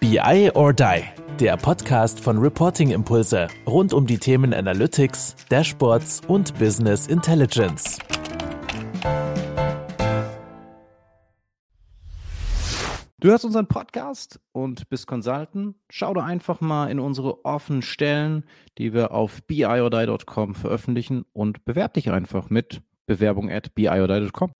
BI 0.00 0.50
or 0.54 0.72
Die, 0.72 1.02
der 1.38 1.58
Podcast 1.58 2.20
von 2.20 2.38
Reporting 2.38 2.90
Impulse 2.90 3.48
rund 3.66 3.92
um 3.92 4.06
die 4.06 4.16
Themen 4.16 4.54
Analytics, 4.54 5.36
Dashboards 5.50 6.22
und 6.26 6.58
Business 6.58 7.06
Intelligence. 7.06 7.98
Du 13.18 13.28
hörst 13.28 13.44
unseren 13.44 13.66
Podcast 13.66 14.40
und 14.52 14.88
bist 14.88 15.06
Consultant? 15.06 15.76
Schau 15.90 16.14
doch 16.14 16.24
einfach 16.24 16.62
mal 16.62 16.90
in 16.90 16.98
unsere 16.98 17.44
offenen 17.44 17.82
Stellen, 17.82 18.46
die 18.78 18.94
wir 18.94 19.12
auf 19.12 19.42
biordie.com 19.42 20.54
veröffentlichen 20.54 21.26
und 21.34 21.66
bewerb 21.66 21.92
dich 21.92 22.10
einfach 22.10 22.48
mit 22.48 22.80
Bewerbung 23.04 23.50
at 23.50 23.74
biordie.com. 23.74 24.52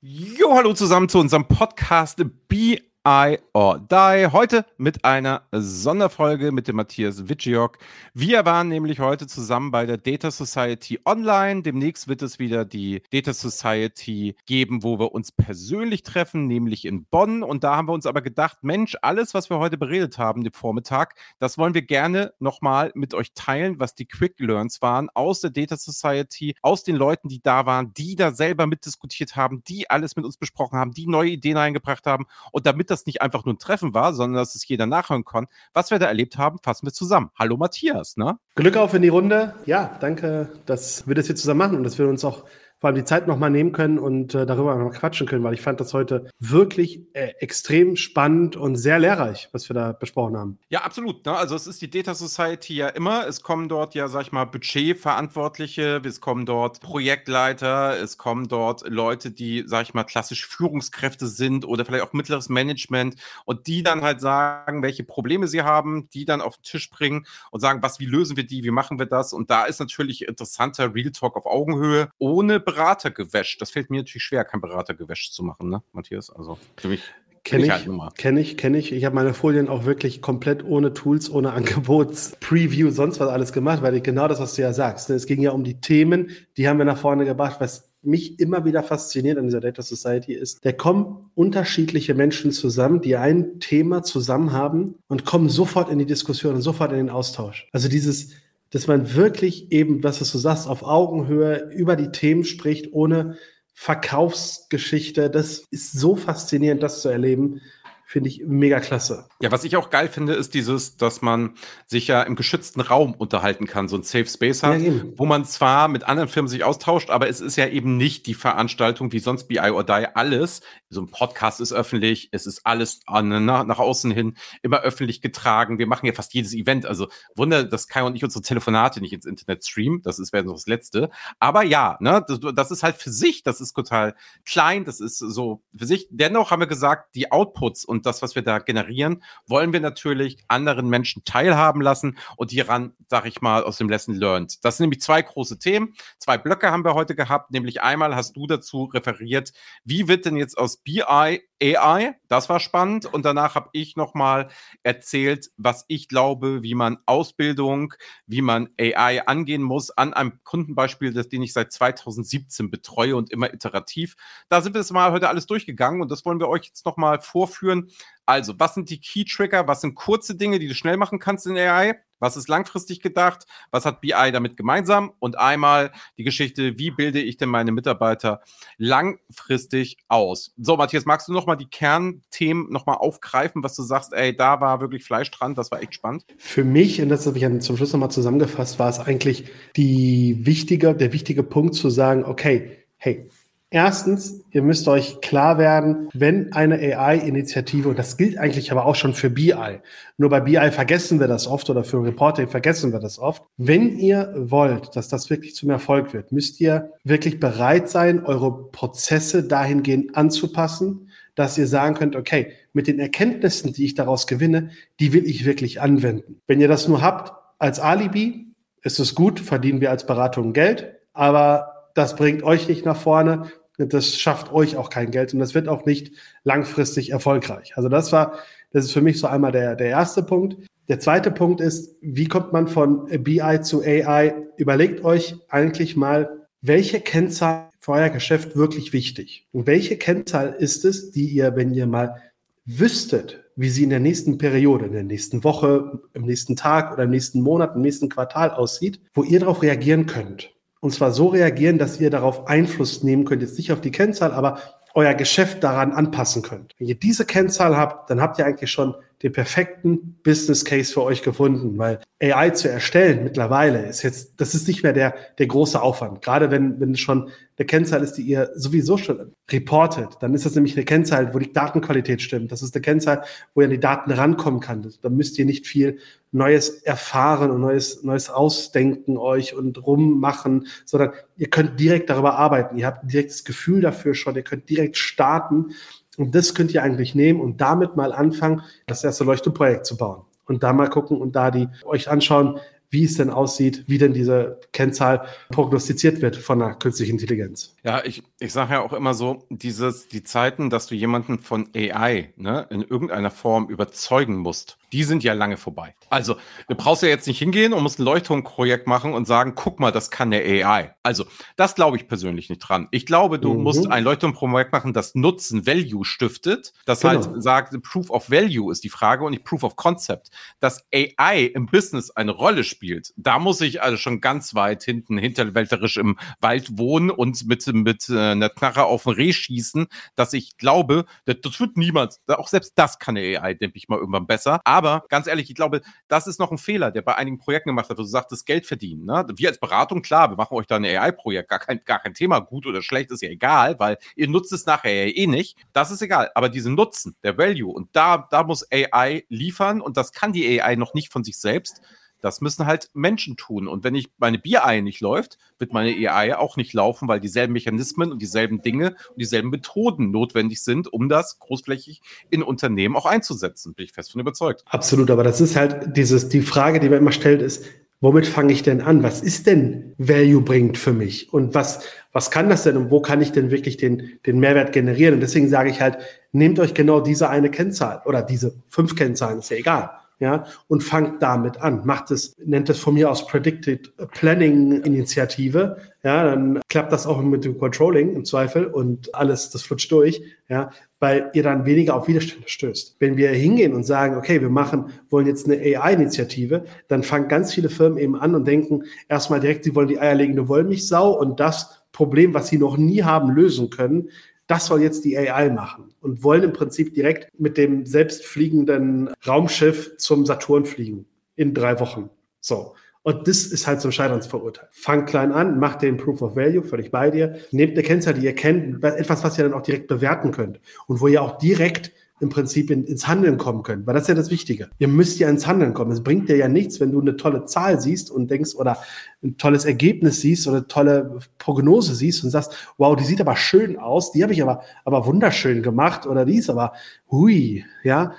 Jo, 0.00 0.54
hallo 0.54 0.72
zusammen 0.72 1.10
zu 1.10 1.18
unserem 1.18 1.46
Podcast 1.46 2.24
Be 2.48 2.78
I 3.08 3.38
or 3.52 3.78
Die. 3.78 4.26
Heute 4.32 4.66
mit 4.78 5.04
einer 5.04 5.42
Sonderfolge 5.52 6.50
mit 6.50 6.66
dem 6.66 6.74
Matthias 6.74 7.28
Witschiok. 7.28 7.78
Wir 8.14 8.44
waren 8.44 8.66
nämlich 8.66 8.98
heute 8.98 9.28
zusammen 9.28 9.70
bei 9.70 9.86
der 9.86 9.96
Data 9.96 10.32
Society 10.32 10.98
Online. 11.04 11.62
Demnächst 11.62 12.08
wird 12.08 12.20
es 12.22 12.40
wieder 12.40 12.64
die 12.64 13.04
Data 13.12 13.32
Society 13.32 14.34
geben, 14.46 14.82
wo 14.82 14.98
wir 14.98 15.12
uns 15.12 15.30
persönlich 15.30 16.02
treffen, 16.02 16.48
nämlich 16.48 16.84
in 16.84 17.04
Bonn. 17.04 17.44
Und 17.44 17.62
da 17.62 17.76
haben 17.76 17.86
wir 17.86 17.92
uns 17.92 18.06
aber 18.06 18.22
gedacht, 18.22 18.58
Mensch, 18.62 18.96
alles, 19.02 19.34
was 19.34 19.50
wir 19.50 19.60
heute 19.60 19.78
beredet 19.78 20.18
haben, 20.18 20.42
den 20.42 20.52
Vormittag, 20.52 21.14
das 21.38 21.58
wollen 21.58 21.74
wir 21.74 21.82
gerne 21.82 22.32
nochmal 22.40 22.90
mit 22.96 23.14
euch 23.14 23.34
teilen, 23.34 23.78
was 23.78 23.94
die 23.94 24.06
Quick 24.06 24.40
Learns 24.40 24.82
waren 24.82 25.10
aus 25.14 25.40
der 25.40 25.50
Data 25.50 25.76
Society, 25.76 26.56
aus 26.60 26.82
den 26.82 26.96
Leuten, 26.96 27.28
die 27.28 27.40
da 27.40 27.66
waren, 27.66 27.94
die 27.94 28.16
da 28.16 28.32
selber 28.32 28.66
mitdiskutiert 28.66 29.36
haben, 29.36 29.62
die 29.62 29.88
alles 29.88 30.16
mit 30.16 30.24
uns 30.24 30.38
besprochen 30.38 30.76
haben, 30.76 30.90
die 30.90 31.06
neue 31.06 31.30
Ideen 31.30 31.56
eingebracht 31.56 32.04
haben. 32.06 32.26
Und 32.50 32.66
damit 32.66 32.90
das 32.90 32.95
das 32.96 33.06
nicht 33.06 33.22
einfach 33.22 33.44
nur 33.44 33.54
ein 33.54 33.58
Treffen 33.58 33.94
war, 33.94 34.14
sondern 34.14 34.36
dass 34.40 34.54
es 34.54 34.66
jeder 34.66 34.86
nachhören 34.86 35.24
kann, 35.24 35.46
was 35.72 35.90
wir 35.90 35.98
da 35.98 36.06
erlebt 36.06 36.38
haben, 36.38 36.58
fassen 36.62 36.86
wir 36.86 36.92
zusammen. 36.92 37.30
Hallo 37.38 37.56
Matthias, 37.56 38.16
ne? 38.16 38.38
Glück 38.54 38.76
auf 38.76 38.94
in 38.94 39.02
die 39.02 39.08
Runde. 39.08 39.54
Ja, 39.66 39.96
danke, 40.00 40.50
dass 40.64 41.06
wir 41.06 41.14
das 41.14 41.26
hier 41.26 41.36
zusammen 41.36 41.58
machen 41.58 41.76
und 41.76 41.84
dass 41.84 41.98
wir 41.98 42.08
uns 42.08 42.24
auch 42.24 42.44
vor 42.78 42.88
allem 42.88 42.96
die 42.96 43.04
Zeit 43.04 43.26
nochmal 43.26 43.50
nehmen 43.50 43.72
können 43.72 43.98
und 43.98 44.34
äh, 44.34 44.44
darüber 44.44 44.74
noch 44.76 44.92
quatschen 44.92 45.26
können, 45.26 45.42
weil 45.44 45.54
ich 45.54 45.62
fand 45.62 45.80
das 45.80 45.94
heute 45.94 46.28
wirklich 46.38 47.06
äh, 47.14 47.32
extrem 47.38 47.96
spannend 47.96 48.56
und 48.56 48.76
sehr 48.76 48.98
lehrreich, 48.98 49.48
was 49.52 49.68
wir 49.70 49.74
da 49.74 49.92
besprochen 49.92 50.36
haben. 50.36 50.58
Ja, 50.68 50.82
absolut. 50.82 51.24
Ne? 51.24 51.32
Also 51.32 51.54
es 51.54 51.66
ist 51.66 51.80
die 51.80 51.90
Data 51.90 52.14
Society 52.14 52.74
ja 52.74 52.88
immer. 52.88 53.26
Es 53.26 53.42
kommen 53.42 53.68
dort 53.68 53.94
ja, 53.94 54.08
sag 54.08 54.22
ich 54.22 54.32
mal, 54.32 54.44
Budgetverantwortliche, 54.44 56.02
es 56.04 56.20
kommen 56.20 56.44
dort 56.44 56.80
Projektleiter, 56.80 57.98
es 57.98 58.18
kommen 58.18 58.48
dort 58.48 58.86
Leute, 58.88 59.30
die, 59.30 59.64
sag 59.66 59.84
ich 59.84 59.94
mal, 59.94 60.04
klassisch 60.04 60.46
Führungskräfte 60.46 61.26
sind 61.26 61.64
oder 61.64 61.84
vielleicht 61.84 62.04
auch 62.04 62.12
mittleres 62.12 62.50
Management 62.50 63.16
und 63.46 63.66
die 63.66 63.82
dann 63.82 64.02
halt 64.02 64.20
sagen, 64.20 64.82
welche 64.82 65.04
Probleme 65.04 65.48
sie 65.48 65.62
haben, 65.62 66.10
die 66.10 66.26
dann 66.26 66.42
auf 66.42 66.56
den 66.58 66.64
Tisch 66.64 66.90
bringen 66.90 67.26
und 67.50 67.60
sagen, 67.60 67.82
was, 67.82 68.00
wie 68.00 68.06
lösen 68.06 68.36
wir 68.36 68.46
die, 68.46 68.64
wie 68.64 68.70
machen 68.70 68.98
wir 68.98 69.06
das? 69.06 69.32
Und 69.32 69.50
da 69.50 69.64
ist 69.64 69.80
natürlich 69.80 70.28
interessanter 70.28 70.94
Real 70.94 71.10
Talk 71.10 71.36
auf 71.36 71.46
Augenhöhe, 71.46 72.10
ohne 72.18 72.60
Beratergewäsch. 72.66 73.56
Das 73.58 73.70
fällt 73.70 73.88
mir 73.88 73.98
natürlich 73.98 74.24
schwer, 74.24 74.44
kein 74.44 74.60
Beratergewäsch 74.60 75.30
zu 75.30 75.42
machen, 75.42 75.70
ne, 75.70 75.82
Matthias? 75.92 76.28
Also 76.28 76.58
für 76.76 76.88
mich. 76.88 77.02
Kenne 77.44 77.66
ich, 77.66 77.70
halt 77.70 77.86
kenne 78.16 78.40
ich, 78.40 78.56
kenne 78.56 78.76
ich. 78.76 78.92
Ich 78.92 79.04
habe 79.04 79.14
meine 79.14 79.32
Folien 79.32 79.68
auch 79.68 79.84
wirklich 79.84 80.20
komplett 80.20 80.64
ohne 80.64 80.94
Tools, 80.94 81.30
ohne 81.30 81.52
Angebots, 81.52 82.32
Preview, 82.40 82.90
sonst 82.90 83.20
was 83.20 83.28
alles 83.28 83.52
gemacht, 83.52 83.82
weil 83.82 83.94
ich 83.94 84.02
genau 84.02 84.26
das, 84.26 84.40
was 84.40 84.56
du 84.56 84.62
ja 84.62 84.72
sagst. 84.72 85.08
Ne, 85.08 85.14
es 85.14 85.26
ging 85.26 85.40
ja 85.40 85.52
um 85.52 85.62
die 85.62 85.80
Themen, 85.80 86.30
die 86.56 86.68
haben 86.68 86.78
wir 86.78 86.84
nach 86.84 86.98
vorne 86.98 87.24
gebracht. 87.24 87.58
Was 87.60 87.88
mich 88.02 88.40
immer 88.40 88.64
wieder 88.64 88.82
fasziniert 88.82 89.38
an 89.38 89.44
dieser 89.44 89.60
Data 89.60 89.82
Society 89.82 90.34
ist, 90.34 90.64
da 90.64 90.72
kommen 90.72 91.30
unterschiedliche 91.36 92.14
Menschen 92.14 92.50
zusammen, 92.50 93.00
die 93.00 93.16
ein 93.16 93.60
Thema 93.60 94.02
zusammen 94.02 94.50
haben 94.50 94.96
und 95.06 95.24
kommen 95.24 95.48
sofort 95.48 95.88
in 95.88 96.00
die 96.00 96.06
Diskussion 96.06 96.56
und 96.56 96.62
sofort 96.62 96.90
in 96.90 96.98
den 96.98 97.10
Austausch. 97.10 97.68
Also 97.72 97.88
dieses, 97.88 98.32
dass 98.70 98.86
man 98.86 99.14
wirklich 99.14 99.72
eben, 99.72 100.02
was 100.02 100.18
du 100.18 100.24
sagst, 100.38 100.68
auf 100.68 100.82
Augenhöhe 100.82 101.70
über 101.72 101.96
die 101.96 102.10
Themen 102.10 102.44
spricht, 102.44 102.92
ohne 102.92 103.36
Verkaufsgeschichte. 103.72 105.30
Das 105.30 105.64
ist 105.70 105.92
so 105.92 106.16
faszinierend, 106.16 106.82
das 106.82 107.02
zu 107.02 107.08
erleben. 107.08 107.60
Finde 108.08 108.28
ich 108.28 108.44
mega 108.46 108.78
klasse. 108.78 109.26
Ja, 109.40 109.50
was 109.50 109.64
ich 109.64 109.76
auch 109.76 109.90
geil 109.90 110.06
finde, 110.06 110.34
ist 110.34 110.54
dieses, 110.54 110.96
dass 110.96 111.22
man 111.22 111.56
sich 111.88 112.06
ja 112.06 112.22
im 112.22 112.36
geschützten 112.36 112.80
Raum 112.80 113.14
unterhalten 113.14 113.66
kann, 113.66 113.88
so 113.88 113.96
ein 113.96 114.04
Safe 114.04 114.26
Space 114.26 114.62
hat, 114.62 114.80
ja, 114.80 114.92
wo 115.16 115.26
man 115.26 115.44
zwar 115.44 115.88
mit 115.88 116.04
anderen 116.04 116.28
Firmen 116.28 116.48
sich 116.48 116.62
austauscht, 116.62 117.10
aber 117.10 117.28
es 117.28 117.40
ist 117.40 117.56
ja 117.56 117.66
eben 117.66 117.96
nicht 117.96 118.26
die 118.26 118.34
Veranstaltung 118.34 119.10
wie 119.10 119.18
sonst 119.18 119.48
BI 119.48 119.58
or 119.58 119.82
Die 119.82 120.06
alles. 120.14 120.60
So 120.88 121.00
ein 121.00 121.10
Podcast 121.10 121.60
ist 121.60 121.72
öffentlich, 121.72 122.28
es 122.30 122.46
ist 122.46 122.60
alles 122.64 123.00
an, 123.06 123.44
nach, 123.44 123.66
nach 123.66 123.80
außen 123.80 124.12
hin 124.12 124.36
immer 124.62 124.82
öffentlich 124.82 125.20
getragen. 125.20 125.80
Wir 125.80 125.88
machen 125.88 126.06
ja 126.06 126.12
fast 126.12 126.32
jedes 126.32 126.54
Event. 126.54 126.86
Also 126.86 127.08
Wunder, 127.34 127.64
dass 127.64 127.88
Kai 127.88 128.04
und 128.04 128.14
ich 128.14 128.22
unsere 128.22 128.42
Telefonate 128.42 129.00
nicht 129.00 129.14
ins 129.14 129.26
Internet 129.26 129.66
streamen. 129.66 130.02
Das 130.02 130.20
ist 130.20 130.32
wäre 130.32 130.44
noch 130.44 130.54
das 130.54 130.68
Letzte. 130.68 131.10
Aber 131.40 131.64
ja, 131.64 131.98
ne, 132.00 132.24
das, 132.28 132.38
das 132.54 132.70
ist 132.70 132.84
halt 132.84 132.94
für 132.94 133.10
sich, 133.10 133.42
das 133.42 133.60
ist 133.60 133.72
total 133.72 134.14
klein, 134.44 134.84
das 134.84 135.00
ist 135.00 135.18
so 135.18 135.64
für 135.76 135.86
sich. 135.86 136.06
Dennoch 136.10 136.52
haben 136.52 136.60
wir 136.60 136.68
gesagt, 136.68 137.16
die 137.16 137.32
Outputs 137.32 137.84
und 137.84 137.95
das, 138.04 138.20
was 138.20 138.34
wir 138.34 138.42
da 138.42 138.58
generieren, 138.58 139.22
wollen 139.46 139.72
wir 139.72 139.80
natürlich 139.80 140.38
anderen 140.48 140.88
Menschen 140.88 141.24
teilhaben 141.24 141.80
lassen 141.80 142.18
und 142.36 142.50
hieran, 142.50 142.92
sag 143.08 143.26
ich 143.26 143.40
mal, 143.40 143.62
aus 143.62 143.78
dem 143.78 143.88
Lesson 143.88 144.14
Learned. 144.14 144.64
Das 144.64 144.76
sind 144.76 144.84
nämlich 144.84 145.00
zwei 145.00 145.22
große 145.22 145.58
Themen. 145.58 145.94
Zwei 146.18 146.36
Blöcke 146.36 146.70
haben 146.70 146.84
wir 146.84 146.94
heute 146.94 147.14
gehabt, 147.14 147.52
nämlich 147.52 147.82
einmal 147.82 148.14
hast 148.14 148.36
du 148.36 148.46
dazu 148.46 148.84
referiert, 148.84 149.52
wie 149.84 150.08
wird 150.08 150.26
denn 150.26 150.36
jetzt 150.36 150.58
aus 150.58 150.78
BI 150.78 151.40
AI, 151.62 152.14
das 152.28 152.48
war 152.48 152.60
spannend. 152.60 153.06
Und 153.06 153.24
danach 153.24 153.54
habe 153.54 153.70
ich 153.72 153.96
nochmal 153.96 154.48
erzählt, 154.82 155.50
was 155.56 155.84
ich 155.88 156.08
glaube, 156.08 156.62
wie 156.62 156.74
man 156.74 156.98
Ausbildung, 157.06 157.94
wie 158.26 158.42
man 158.42 158.68
AI 158.80 159.26
angehen 159.26 159.62
muss, 159.62 159.90
an 159.90 160.12
einem 160.12 160.40
Kundenbeispiel, 160.44 161.12
das 161.12 161.28
den 161.28 161.42
ich 161.42 161.52
seit 161.52 161.72
2017 161.72 162.70
betreue 162.70 163.16
und 163.16 163.30
immer 163.30 163.52
iterativ. 163.52 164.16
Da 164.48 164.60
sind 164.60 164.74
wir 164.74 164.80
das 164.80 164.90
mal 164.90 165.12
heute 165.12 165.28
alles 165.28 165.46
durchgegangen 165.46 166.00
und 166.00 166.10
das 166.10 166.24
wollen 166.24 166.40
wir 166.40 166.48
euch 166.48 166.66
jetzt 166.66 166.86
nochmal 166.86 167.20
vorführen. 167.20 167.90
Also, 168.26 168.58
was 168.58 168.74
sind 168.74 168.90
die 168.90 169.00
Key 169.00 169.24
Trigger? 169.24 169.68
Was 169.68 169.80
sind 169.80 169.94
kurze 169.94 170.34
Dinge, 170.34 170.58
die 170.58 170.68
du 170.68 170.74
schnell 170.74 170.96
machen 170.96 171.18
kannst 171.18 171.46
in 171.46 171.56
AI? 171.56 172.00
Was 172.18 172.36
ist 172.36 172.48
langfristig 172.48 173.00
gedacht? 173.00 173.46
Was 173.70 173.84
hat 173.84 174.00
BI 174.00 174.30
damit 174.32 174.56
gemeinsam? 174.56 175.12
Und 175.18 175.38
einmal 175.38 175.92
die 176.18 176.24
Geschichte, 176.24 176.78
wie 176.78 176.90
bilde 176.90 177.20
ich 177.20 177.36
denn 177.36 177.48
meine 177.48 177.72
Mitarbeiter 177.72 178.40
langfristig 178.78 179.98
aus? 180.08 180.54
So, 180.56 180.76
Matthias, 180.76 181.04
magst 181.04 181.28
du 181.28 181.32
nochmal 181.32 181.56
die 181.56 181.68
Kernthemen 181.68 182.70
nochmal 182.70 182.96
aufgreifen, 182.96 183.62
was 183.62 183.76
du 183.76 183.82
sagst, 183.82 184.12
ey, 184.12 184.36
da 184.36 184.60
war 184.60 184.80
wirklich 184.80 185.04
Fleisch 185.04 185.30
dran, 185.30 185.54
das 185.54 185.70
war 185.70 185.82
echt 185.82 185.94
spannend? 185.94 186.24
Für 186.38 186.64
mich, 186.64 187.00
und 187.00 187.08
das 187.08 187.26
habe 187.26 187.38
ich 187.38 187.60
zum 187.60 187.76
Schluss 187.76 187.92
nochmal 187.92 188.10
zusammengefasst, 188.10 188.78
war 188.78 188.88
es 188.88 188.98
eigentlich 188.98 189.50
die 189.76 190.46
wichtige, 190.46 190.94
der 190.94 191.12
wichtige 191.12 191.42
Punkt 191.42 191.74
zu 191.74 191.90
sagen, 191.90 192.24
okay, 192.24 192.78
hey, 192.96 193.28
Erstens, 193.70 194.44
ihr 194.52 194.62
müsst 194.62 194.86
euch 194.86 195.20
klar 195.20 195.58
werden, 195.58 196.08
wenn 196.14 196.52
eine 196.52 196.76
AI-Initiative, 196.76 197.88
und 197.88 197.98
das 197.98 198.16
gilt 198.16 198.38
eigentlich 198.38 198.70
aber 198.70 198.86
auch 198.86 198.94
schon 198.94 199.12
für 199.12 199.28
BI, 199.28 199.80
nur 200.18 200.30
bei 200.30 200.38
BI 200.40 200.70
vergessen 200.70 201.18
wir 201.18 201.26
das 201.26 201.48
oft 201.48 201.68
oder 201.68 201.82
für 201.82 202.02
Reporting 202.02 202.46
vergessen 202.46 202.92
wir 202.92 203.00
das 203.00 203.18
oft. 203.18 203.42
Wenn 203.56 203.98
ihr 203.98 204.32
wollt, 204.36 204.94
dass 204.94 205.08
das 205.08 205.30
wirklich 205.30 205.56
zum 205.56 205.70
Erfolg 205.70 206.14
wird, 206.14 206.30
müsst 206.30 206.60
ihr 206.60 206.92
wirklich 207.02 207.40
bereit 207.40 207.88
sein, 207.90 208.24
eure 208.24 208.70
Prozesse 208.70 209.42
dahingehend 209.42 210.16
anzupassen, 210.16 211.10
dass 211.34 211.58
ihr 211.58 211.66
sagen 211.66 211.96
könnt, 211.96 212.14
okay, 212.14 212.52
mit 212.72 212.86
den 212.86 213.00
Erkenntnissen, 213.00 213.72
die 213.72 213.84
ich 213.84 213.94
daraus 213.94 214.28
gewinne, 214.28 214.70
die 215.00 215.12
will 215.12 215.26
ich 215.26 215.44
wirklich 215.44 215.80
anwenden. 215.80 216.40
Wenn 216.46 216.60
ihr 216.60 216.68
das 216.68 216.86
nur 216.86 217.02
habt 217.02 217.32
als 217.58 217.80
Alibi, 217.80 218.46
ist 218.82 219.00
es 219.00 219.16
gut, 219.16 219.40
verdienen 219.40 219.80
wir 219.80 219.90
als 219.90 220.06
Beratung 220.06 220.52
Geld, 220.52 220.94
aber 221.12 221.75
das 221.96 222.14
bringt 222.14 222.42
euch 222.42 222.68
nicht 222.68 222.84
nach 222.84 222.96
vorne, 222.96 223.50
das 223.78 224.18
schafft 224.18 224.52
euch 224.52 224.76
auch 224.76 224.90
kein 224.90 225.10
Geld 225.10 225.32
und 225.32 225.40
das 225.40 225.54
wird 225.54 225.66
auch 225.66 225.86
nicht 225.86 226.12
langfristig 226.44 227.10
erfolgreich. 227.10 227.76
Also 227.76 227.88
das 227.88 228.12
war, 228.12 228.38
das 228.70 228.84
ist 228.84 228.92
für 228.92 229.00
mich 229.00 229.18
so 229.18 229.26
einmal 229.26 229.52
der, 229.52 229.76
der 229.76 229.88
erste 229.88 230.22
Punkt. 230.22 230.56
Der 230.88 231.00
zweite 231.00 231.30
Punkt 231.30 231.60
ist, 231.60 231.96
wie 232.00 232.28
kommt 232.28 232.52
man 232.52 232.68
von 232.68 233.06
BI 233.22 233.60
zu 233.62 233.82
AI? 233.82 234.34
Überlegt 234.56 235.04
euch 235.04 235.36
eigentlich 235.48 235.96
mal, 235.96 236.46
welche 236.60 237.00
Kennzahl 237.00 237.70
für 237.78 237.92
euer 237.92 238.10
Geschäft 238.10 238.56
wirklich 238.56 238.92
wichtig? 238.92 239.46
Und 239.52 239.66
welche 239.66 239.96
Kennzahl 239.96 240.54
ist 240.58 240.84
es, 240.84 241.12
die 241.12 241.26
ihr, 241.26 241.56
wenn 241.56 241.72
ihr 241.72 241.86
mal 241.86 242.22
wüsstet, 242.66 243.44
wie 243.56 243.70
sie 243.70 243.84
in 243.84 243.90
der 243.90 244.00
nächsten 244.00 244.36
Periode, 244.36 244.86
in 244.86 244.92
der 244.92 245.02
nächsten 245.02 245.44
Woche, 245.44 246.00
im 246.12 246.22
nächsten 246.22 246.56
Tag 246.56 246.92
oder 246.92 247.04
im 247.04 247.10
nächsten 247.10 247.40
Monat, 247.40 247.74
im 247.74 247.82
nächsten 247.82 248.08
Quartal 248.08 248.50
aussieht, 248.50 249.00
wo 249.14 249.22
ihr 249.22 249.40
darauf 249.40 249.62
reagieren 249.62 250.06
könnt? 250.06 250.55
Und 250.86 250.92
zwar 250.92 251.10
so 251.10 251.26
reagieren, 251.26 251.78
dass 251.78 251.98
ihr 251.98 252.10
darauf 252.10 252.46
Einfluss 252.46 253.02
nehmen 253.02 253.24
könnt, 253.24 253.42
jetzt 253.42 253.58
nicht 253.58 253.72
auf 253.72 253.80
die 253.80 253.90
Kennzahl, 253.90 254.30
aber 254.30 254.60
euer 254.94 255.14
Geschäft 255.14 255.64
daran 255.64 255.90
anpassen 255.90 256.42
könnt. 256.42 256.76
Wenn 256.78 256.86
ihr 256.86 256.94
diese 256.94 257.24
Kennzahl 257.24 257.76
habt, 257.76 258.08
dann 258.08 258.20
habt 258.20 258.38
ihr 258.38 258.46
eigentlich 258.46 258.70
schon 258.70 258.94
den 259.22 259.32
perfekten 259.32 260.18
Business 260.22 260.64
Case 260.64 260.92
für 260.92 261.02
euch 261.02 261.22
gefunden, 261.22 261.78
weil 261.78 262.00
AI 262.22 262.50
zu 262.50 262.68
erstellen 262.68 263.24
mittlerweile 263.24 263.86
ist 263.86 264.02
jetzt, 264.02 264.34
das 264.40 264.54
ist 264.54 264.68
nicht 264.68 264.82
mehr 264.82 264.92
der, 264.92 265.14
der 265.38 265.46
große 265.46 265.80
Aufwand. 265.80 266.22
Gerade 266.22 266.50
wenn, 266.50 266.80
wenn 266.80 266.92
es 266.92 267.00
schon 267.00 267.30
eine 267.58 267.66
Kennzahl 267.66 268.02
ist, 268.02 268.14
die 268.14 268.22
ihr 268.22 268.50
sowieso 268.54 268.98
schon 268.98 269.32
reportet, 269.50 270.18
dann 270.20 270.34
ist 270.34 270.44
das 270.44 270.54
nämlich 270.54 270.76
eine 270.76 270.84
Kennzahl, 270.84 271.32
wo 271.32 271.38
die 271.38 271.52
Datenqualität 271.52 272.20
stimmt. 272.20 272.52
Das 272.52 272.62
ist 272.62 272.74
eine 272.74 272.82
Kennzahl, 272.82 273.24
wo 273.54 273.62
ihr 273.62 273.66
an 273.66 273.70
die 273.70 273.80
Daten 273.80 274.10
rankommen 274.10 274.60
kann. 274.60 274.86
Da 275.00 275.08
müsst 275.08 275.38
ihr 275.38 275.46
nicht 275.46 275.66
viel 275.66 275.98
Neues 276.32 276.68
erfahren 276.82 277.50
und 277.50 277.62
Neues, 277.62 278.02
Neues 278.02 278.28
ausdenken 278.28 279.16
euch 279.16 279.54
und 279.54 279.86
rummachen, 279.86 280.66
sondern 280.84 281.12
ihr 281.38 281.48
könnt 281.48 281.80
direkt 281.80 282.10
darüber 282.10 282.36
arbeiten. 282.36 282.76
Ihr 282.76 282.86
habt 282.86 283.04
ein 283.04 283.08
direktes 283.08 283.44
Gefühl 283.44 283.80
dafür 283.80 284.14
schon. 284.14 284.36
Ihr 284.36 284.42
könnt 284.42 284.68
direkt 284.68 284.98
starten 284.98 285.70
und 286.16 286.34
das 286.34 286.54
könnt 286.54 286.72
ihr 286.72 286.82
eigentlich 286.82 287.14
nehmen 287.14 287.40
und 287.40 287.60
damit 287.60 287.96
mal 287.96 288.12
anfangen, 288.12 288.62
das 288.86 289.04
erste 289.04 289.24
Leuchtturmprojekt 289.24 289.86
zu 289.86 289.96
bauen. 289.96 290.22
Und 290.46 290.62
da 290.62 290.72
mal 290.72 290.88
gucken 290.88 291.20
und 291.20 291.34
da 291.34 291.50
die 291.50 291.68
euch 291.84 292.08
anschauen, 292.08 292.60
wie 292.90 293.04
es 293.04 293.16
denn 293.16 293.30
aussieht, 293.30 293.84
wie 293.86 293.98
denn 293.98 294.12
diese 294.12 294.60
Kennzahl 294.72 295.26
prognostiziert 295.50 296.22
wird 296.22 296.36
von 296.36 296.60
der 296.60 296.74
künstlichen 296.74 297.12
Intelligenz. 297.12 297.74
Ja, 297.82 298.04
ich, 298.04 298.22
ich 298.38 298.52
sage 298.52 298.74
ja 298.74 298.80
auch 298.80 298.92
immer 298.92 299.14
so, 299.14 299.44
dieses, 299.50 300.08
die 300.08 300.22
Zeiten, 300.22 300.70
dass 300.70 300.86
du 300.86 300.94
jemanden 300.94 301.38
von 301.38 301.68
AI 301.74 302.32
ne, 302.36 302.66
in 302.70 302.82
irgendeiner 302.82 303.30
Form 303.30 303.68
überzeugen 303.68 304.36
musst, 304.36 304.78
die 304.92 305.04
sind 305.04 305.24
ja 305.24 305.32
lange 305.32 305.56
vorbei. 305.56 305.94
Also, 306.10 306.36
du 306.68 306.74
brauchst 306.74 307.02
ja 307.02 307.08
jetzt 307.08 307.26
nicht 307.26 307.38
hingehen 307.38 307.72
und 307.72 307.82
musst 307.82 307.98
ein 307.98 308.04
Leuchtturmprojekt 308.04 308.86
machen 308.86 309.12
und 309.12 309.26
sagen, 309.26 309.54
guck 309.54 309.80
mal, 309.80 309.90
das 309.90 310.10
kann 310.10 310.30
der 310.30 310.44
AI. 310.44 310.94
Also, 311.02 311.24
das 311.56 311.74
glaube 311.74 311.96
ich 311.96 312.08
persönlich 312.08 312.48
nicht 312.48 312.60
dran. 312.60 312.88
Ich 312.90 313.06
glaube, 313.06 313.38
du 313.38 313.54
mhm. 313.54 313.62
musst 313.62 313.90
ein 313.90 314.04
Leuchtturmprojekt 314.04 314.72
machen, 314.72 314.92
das 314.92 315.14
Nutzen, 315.14 315.66
Value 315.66 316.04
stiftet. 316.04 316.72
Das 316.84 317.00
genau. 317.00 317.14
halt 317.14 317.42
sagt, 317.42 317.82
Proof 317.82 318.10
of 318.10 318.30
Value 318.30 318.70
ist 318.72 318.84
die 318.84 318.88
Frage 318.88 319.24
und 319.24 319.32
nicht 319.32 319.44
Proof 319.44 319.64
of 319.64 319.76
Concept. 319.76 320.30
Dass 320.60 320.86
AI 320.92 321.50
im 321.54 321.66
Business 321.66 322.10
eine 322.10 322.32
Rolle 322.32 322.64
spielt, 322.64 323.12
da 323.16 323.38
muss 323.38 323.60
ich 323.60 323.82
also 323.82 323.96
schon 323.96 324.20
ganz 324.20 324.54
weit 324.54 324.82
hinten 324.82 325.18
hinterwälterisch 325.18 325.96
im 325.96 326.18
Wald 326.40 326.78
wohnen 326.78 327.10
und 327.10 327.46
mit, 327.46 327.66
mit 327.66 328.08
äh, 328.08 328.32
einer 328.32 328.48
Knarre 328.48 328.84
auf 328.84 329.06
ein 329.06 329.14
Reh 329.14 329.32
schießen, 329.32 329.86
dass 330.14 330.32
ich 330.32 330.56
glaube, 330.56 331.06
das, 331.24 331.36
das 331.42 331.60
wird 331.60 331.76
niemals, 331.76 332.20
auch 332.28 332.48
selbst 332.48 332.72
das 332.76 332.98
kann 332.98 333.16
der 333.16 333.42
AI, 333.42 333.54
denke 333.54 333.76
ich 333.76 333.88
mal, 333.88 333.98
irgendwann 333.98 334.26
besser. 334.26 334.60
Aber 334.64 334.75
aber 334.76 335.04
ganz 335.08 335.26
ehrlich, 335.26 335.48
ich 335.48 335.56
glaube, 335.56 335.80
das 336.06 336.26
ist 336.26 336.38
noch 336.38 336.52
ein 336.52 336.58
Fehler, 336.58 336.90
der 336.90 337.00
bei 337.00 337.14
einigen 337.14 337.38
Projekten 337.38 337.70
gemacht 337.70 337.88
hat, 337.88 337.96
wo 337.96 338.02
du 338.02 338.08
sagst, 338.08 338.30
das 338.30 338.44
Geld 338.44 338.66
verdienen. 338.66 339.06
Ne? 339.06 339.26
Wir 339.36 339.48
als 339.48 339.58
Beratung, 339.58 340.02
klar, 340.02 340.30
wir 340.30 340.36
machen 340.36 340.54
euch 340.54 340.66
da 340.66 340.76
ein 340.76 340.84
AI-Projekt, 340.84 341.48
gar 341.48 341.58
kein, 341.58 341.80
gar 341.84 341.98
kein 341.98 342.12
Thema, 342.12 342.40
gut 342.40 342.66
oder 342.66 342.82
schlecht, 342.82 343.10
ist 343.10 343.22
ja 343.22 343.30
egal, 343.30 343.78
weil 343.78 343.96
ihr 344.16 344.28
nutzt 344.28 344.52
es 344.52 344.66
nachher 344.66 345.06
ja 345.06 345.12
eh 345.14 345.26
nicht. 345.26 345.56
Das 345.72 345.90
ist 345.90 346.02
egal. 346.02 346.30
Aber 346.34 346.50
diesen 346.50 346.74
Nutzen, 346.74 347.16
der 347.22 347.38
Value, 347.38 347.72
und 347.72 347.88
da, 347.96 348.28
da 348.30 348.42
muss 348.42 348.66
AI 348.70 349.24
liefern 349.28 349.80
und 349.80 349.96
das 349.96 350.12
kann 350.12 350.32
die 350.34 350.60
AI 350.60 350.76
noch 350.76 350.92
nicht 350.92 351.10
von 351.10 351.24
sich 351.24 351.38
selbst. 351.38 351.80
Das 352.20 352.40
müssen 352.40 352.66
halt 352.66 352.90
Menschen 352.94 353.36
tun. 353.36 353.68
Und 353.68 353.84
wenn 353.84 353.94
ich 353.94 354.08
meine 354.18 354.38
BI 354.38 354.82
nicht 354.82 355.00
läuft, 355.00 355.38
wird 355.58 355.72
meine 355.72 355.90
AI 355.90 356.36
auch 356.36 356.56
nicht 356.56 356.72
laufen, 356.72 357.08
weil 357.08 357.20
dieselben 357.20 357.52
Mechanismen 357.52 358.10
und 358.12 358.20
dieselben 358.20 358.62
Dinge 358.62 358.96
und 359.10 359.20
dieselben 359.20 359.50
Methoden 359.50 360.10
notwendig 360.10 360.62
sind, 360.62 360.92
um 360.92 361.08
das 361.08 361.38
großflächig 361.38 362.00
in 362.30 362.42
Unternehmen 362.42 362.96
auch 362.96 363.06
einzusetzen. 363.06 363.74
Bin 363.74 363.84
ich 363.84 363.92
fest 363.92 364.12
von 364.12 364.20
überzeugt. 364.20 364.64
Absolut, 364.66 365.10
aber 365.10 365.22
das 365.22 365.40
ist 365.40 365.56
halt 365.56 365.96
dieses, 365.96 366.28
die 366.28 366.42
Frage, 366.42 366.80
die 366.80 366.88
man 366.88 366.98
immer 366.98 367.12
stellt, 367.12 367.42
ist, 367.42 367.64
womit 368.00 368.26
fange 368.26 368.52
ich 368.52 368.62
denn 368.62 368.80
an? 368.80 369.02
Was 369.02 369.20
ist 369.20 369.46
denn 369.46 369.94
Value 369.98 370.42
bringt 370.42 370.78
für 370.78 370.92
mich? 370.92 371.32
Und 371.32 371.54
was, 371.54 371.80
was 372.12 372.30
kann 372.30 372.48
das 372.48 372.62
denn? 372.64 372.76
Und 372.76 372.90
wo 372.90 373.00
kann 373.00 373.22
ich 373.22 373.32
denn 373.32 373.50
wirklich 373.50 373.76
den, 373.76 374.18
den 374.26 374.38
Mehrwert 374.38 374.72
generieren? 374.72 375.14
Und 375.14 375.20
deswegen 375.20 375.48
sage 375.48 375.70
ich 375.70 375.80
halt, 375.80 375.98
nehmt 376.32 376.58
euch 376.60 376.74
genau 376.74 377.00
diese 377.00 377.30
eine 377.30 377.50
Kennzahl 377.50 378.02
oder 378.04 378.22
diese 378.22 378.62
fünf 378.68 378.96
Kennzahlen, 378.96 379.38
ist 379.38 379.50
ja 379.50 379.56
egal 379.56 379.90
ja, 380.18 380.44
und 380.68 380.82
fangt 380.82 381.22
damit 381.22 381.60
an. 381.60 381.82
Macht 381.84 382.10
es, 382.10 382.34
nennt 382.44 382.70
es 382.70 382.78
von 382.78 382.94
mir 382.94 383.10
aus 383.10 383.26
Predicted 383.26 383.94
Planning 384.12 384.82
Initiative, 384.82 385.76
ja, 386.02 386.24
dann 386.24 386.60
klappt 386.68 386.92
das 386.92 387.06
auch 387.06 387.20
mit 387.20 387.44
dem 387.44 387.58
Controlling 387.58 388.14
im 388.14 388.24
Zweifel 388.24 388.66
und 388.66 389.14
alles, 389.14 389.50
das 389.50 389.62
flutscht 389.62 389.90
durch, 389.90 390.22
ja, 390.48 390.70
weil 391.00 391.30
ihr 391.34 391.42
dann 391.42 391.66
weniger 391.66 391.96
auf 391.96 392.08
Widerstände 392.08 392.48
stößt. 392.48 392.96
Wenn 393.00 393.16
wir 393.16 393.30
hingehen 393.30 393.74
und 393.74 393.84
sagen, 393.84 394.16
okay, 394.16 394.40
wir 394.40 394.48
machen, 394.48 394.86
wollen 395.10 395.26
jetzt 395.26 395.50
eine 395.50 395.56
AI-Initiative, 395.56 396.64
dann 396.88 397.02
fangen 397.02 397.28
ganz 397.28 397.52
viele 397.52 397.68
Firmen 397.68 397.98
eben 397.98 398.16
an 398.16 398.34
und 398.34 398.46
denken 398.46 398.84
erstmal 399.08 399.40
direkt, 399.40 399.64
sie 399.64 399.74
wollen 399.74 399.88
die 399.88 399.98
eierlegende 399.98 400.48
Wollmilchsau 400.48 401.18
und 401.18 401.40
das 401.40 401.82
Problem, 401.92 402.34
was 402.34 402.48
sie 402.48 402.58
noch 402.58 402.76
nie 402.76 403.02
haben 403.02 403.30
lösen 403.30 403.70
können, 403.70 404.10
das 404.46 404.66
soll 404.66 404.82
jetzt 404.82 405.04
die 405.04 405.18
AI 405.18 405.50
machen 405.50 405.94
und 406.00 406.22
wollen 406.22 406.44
im 406.44 406.52
Prinzip 406.52 406.94
direkt 406.94 407.28
mit 407.38 407.56
dem 407.56 407.84
selbstfliegenden 407.84 409.10
Raumschiff 409.26 409.96
zum 409.98 410.24
Saturn 410.24 410.64
fliegen 410.64 411.06
in 411.34 411.54
drei 411.54 411.78
Wochen. 411.80 412.10
So. 412.40 412.74
Und 413.02 413.28
das 413.28 413.46
ist 413.46 413.68
halt 413.68 413.80
zum 413.80 413.92
Scheitern 413.92 414.20
verurteilt. 414.20 414.68
Fangt 414.72 415.08
klein 415.08 415.30
an, 415.30 415.60
macht 415.60 415.82
den 415.82 415.96
Proof 415.96 416.22
of 416.22 416.34
Value, 416.34 416.64
völlig 416.64 416.90
bei 416.90 417.10
dir. 417.10 417.36
Nehmt 417.52 417.74
eine 417.74 417.84
Kennzahl, 417.84 418.14
die 418.14 418.24
ihr 418.24 418.34
kennt, 418.34 418.82
etwas, 418.82 419.22
was 419.22 419.38
ihr 419.38 419.44
dann 419.44 419.54
auch 419.54 419.62
direkt 419.62 419.86
bewerten 419.86 420.32
könnt 420.32 420.60
und 420.88 421.00
wo 421.00 421.06
ihr 421.06 421.22
auch 421.22 421.38
direkt 421.38 421.92
im 422.18 422.30
Prinzip 422.30 422.70
in, 422.70 422.84
ins 422.84 423.06
Handeln 423.06 423.36
kommen 423.36 423.62
können, 423.62 423.86
weil 423.86 423.94
das 423.94 424.04
ist 424.04 424.08
ja 424.08 424.14
das 424.14 424.30
Wichtige. 424.30 424.70
Ihr 424.78 424.88
müsst 424.88 425.18
ja 425.18 425.28
ins 425.28 425.46
Handeln 425.46 425.74
kommen. 425.74 425.92
Es 425.92 426.02
bringt 426.02 426.28
dir 426.28 426.36
ja 426.36 426.48
nichts, 426.48 426.80
wenn 426.80 426.92
du 426.92 427.00
eine 427.00 427.16
tolle 427.16 427.44
Zahl 427.44 427.80
siehst 427.80 428.10
und 428.10 428.30
denkst 428.30 428.54
oder 428.54 428.78
ein 429.22 429.36
tolles 429.36 429.66
Ergebnis 429.66 430.22
siehst 430.22 430.46
oder 430.48 430.58
eine 430.58 430.66
tolle 430.66 431.18
Prognose 431.38 431.94
siehst 431.94 432.24
und 432.24 432.30
sagst, 432.30 432.54
wow, 432.78 432.96
die 432.96 433.04
sieht 433.04 433.20
aber 433.20 433.36
schön 433.36 433.78
aus, 433.78 434.12
die 434.12 434.22
habe 434.22 434.32
ich 434.32 434.42
aber, 434.42 434.62
aber 434.84 435.04
wunderschön 435.06 435.62
gemacht 435.62 436.06
oder 436.06 436.24
die 436.24 436.36
ist 436.36 436.48
aber, 436.48 436.72
hui, 437.10 437.64
ja, 437.84 438.12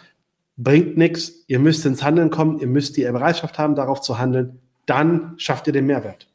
bringt 0.58 0.98
nichts. 0.98 1.44
Ihr 1.48 1.60
müsst 1.60 1.86
ins 1.86 2.04
Handeln 2.04 2.30
kommen, 2.30 2.60
ihr 2.60 2.68
müsst 2.68 2.98
die 2.98 3.04
Bereitschaft 3.04 3.58
haben, 3.58 3.76
darauf 3.76 4.02
zu 4.02 4.20
handeln. 4.20 4.60
Dann 4.86 5.34
schafft 5.38 5.68
ihr 5.68 5.74
den 5.74 5.88
Mehrwert. 5.88 6.28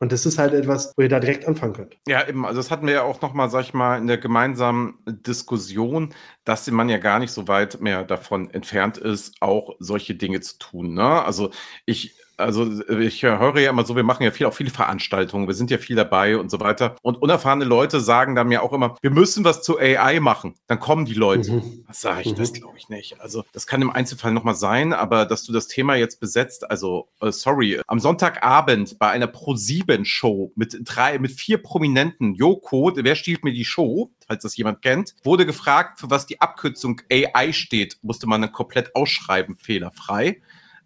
Und 0.00 0.12
das 0.12 0.24
ist 0.24 0.38
halt 0.38 0.54
etwas, 0.54 0.94
wo 0.96 1.02
ihr 1.02 1.10
da 1.10 1.20
direkt 1.20 1.46
anfangen 1.46 1.74
könnt. 1.74 1.98
Ja, 2.08 2.26
eben, 2.26 2.46
also 2.46 2.58
das 2.58 2.70
hatten 2.70 2.86
wir 2.86 2.94
ja 2.94 3.02
auch 3.02 3.20
nochmal, 3.20 3.50
sag 3.50 3.64
ich 3.64 3.74
mal, 3.74 3.98
in 3.98 4.06
der 4.06 4.16
gemeinsamen 4.16 4.98
Diskussion, 5.06 6.14
dass 6.44 6.70
man 6.70 6.88
ja 6.88 6.96
gar 6.96 7.18
nicht 7.18 7.32
so 7.32 7.48
weit 7.48 7.82
mehr 7.82 8.04
davon 8.04 8.50
entfernt 8.50 8.96
ist, 8.96 9.34
auch 9.40 9.76
solche 9.78 10.14
Dinge 10.14 10.40
zu 10.40 10.58
tun. 10.58 10.94
Ne? 10.94 11.22
Also 11.22 11.50
ich 11.84 12.16
also 12.40 12.82
ich 12.88 13.22
höre 13.22 13.58
ja 13.58 13.70
immer 13.70 13.84
so, 13.84 13.96
wir 13.96 14.02
machen 14.02 14.22
ja 14.22 14.30
viel, 14.30 14.46
auch 14.46 14.54
viele 14.54 14.70
Veranstaltungen, 14.70 15.46
wir 15.46 15.54
sind 15.54 15.70
ja 15.70 15.78
viel 15.78 15.96
dabei 15.96 16.36
und 16.36 16.50
so 16.50 16.60
weiter. 16.60 16.96
Und 17.02 17.20
unerfahrene 17.22 17.64
Leute 17.64 18.00
sagen 18.00 18.34
dann 18.34 18.48
mir 18.48 18.62
auch 18.62 18.72
immer, 18.72 18.96
wir 19.00 19.10
müssen 19.10 19.44
was 19.44 19.62
zu 19.62 19.78
AI 19.78 20.20
machen. 20.20 20.54
Dann 20.66 20.80
kommen 20.80 21.04
die 21.04 21.14
Leute. 21.14 21.52
Mhm. 21.52 21.84
Was 21.86 22.00
sage 22.00 22.22
ich? 22.22 22.32
Mhm. 22.32 22.36
Das 22.36 22.52
glaube 22.52 22.78
ich 22.78 22.88
nicht. 22.88 23.20
Also 23.20 23.44
das 23.52 23.66
kann 23.66 23.82
im 23.82 23.90
Einzelfall 23.90 24.32
nochmal 24.32 24.54
sein, 24.54 24.92
aber 24.92 25.26
dass 25.26 25.44
du 25.44 25.52
das 25.52 25.68
Thema 25.68 25.94
jetzt 25.94 26.20
besetzt, 26.20 26.70
also 26.70 27.08
uh, 27.22 27.30
sorry, 27.30 27.80
am 27.86 28.00
Sonntagabend 28.00 28.98
bei 28.98 29.10
einer 29.10 29.26
Pro-7-Show 29.26 30.52
mit 30.56 30.78
drei, 30.84 31.18
mit 31.18 31.32
vier 31.32 31.58
Prominenten, 31.62 32.34
Joko, 32.34 32.92
wer 32.94 33.14
stiehlt 33.14 33.44
mir 33.44 33.52
die 33.52 33.64
Show? 33.64 34.10
falls 34.30 34.44
das 34.44 34.56
jemand 34.56 34.80
kennt, 34.80 35.16
wurde 35.24 35.44
gefragt, 35.44 35.98
für 35.98 36.08
was 36.08 36.24
die 36.24 36.40
Abkürzung 36.40 37.02
AI 37.10 37.52
steht, 37.52 37.98
musste 38.02 38.28
man 38.28 38.40
dann 38.40 38.52
komplett 38.52 38.94
ausschreiben, 38.94 39.56
fehlerfrei. 39.56 40.40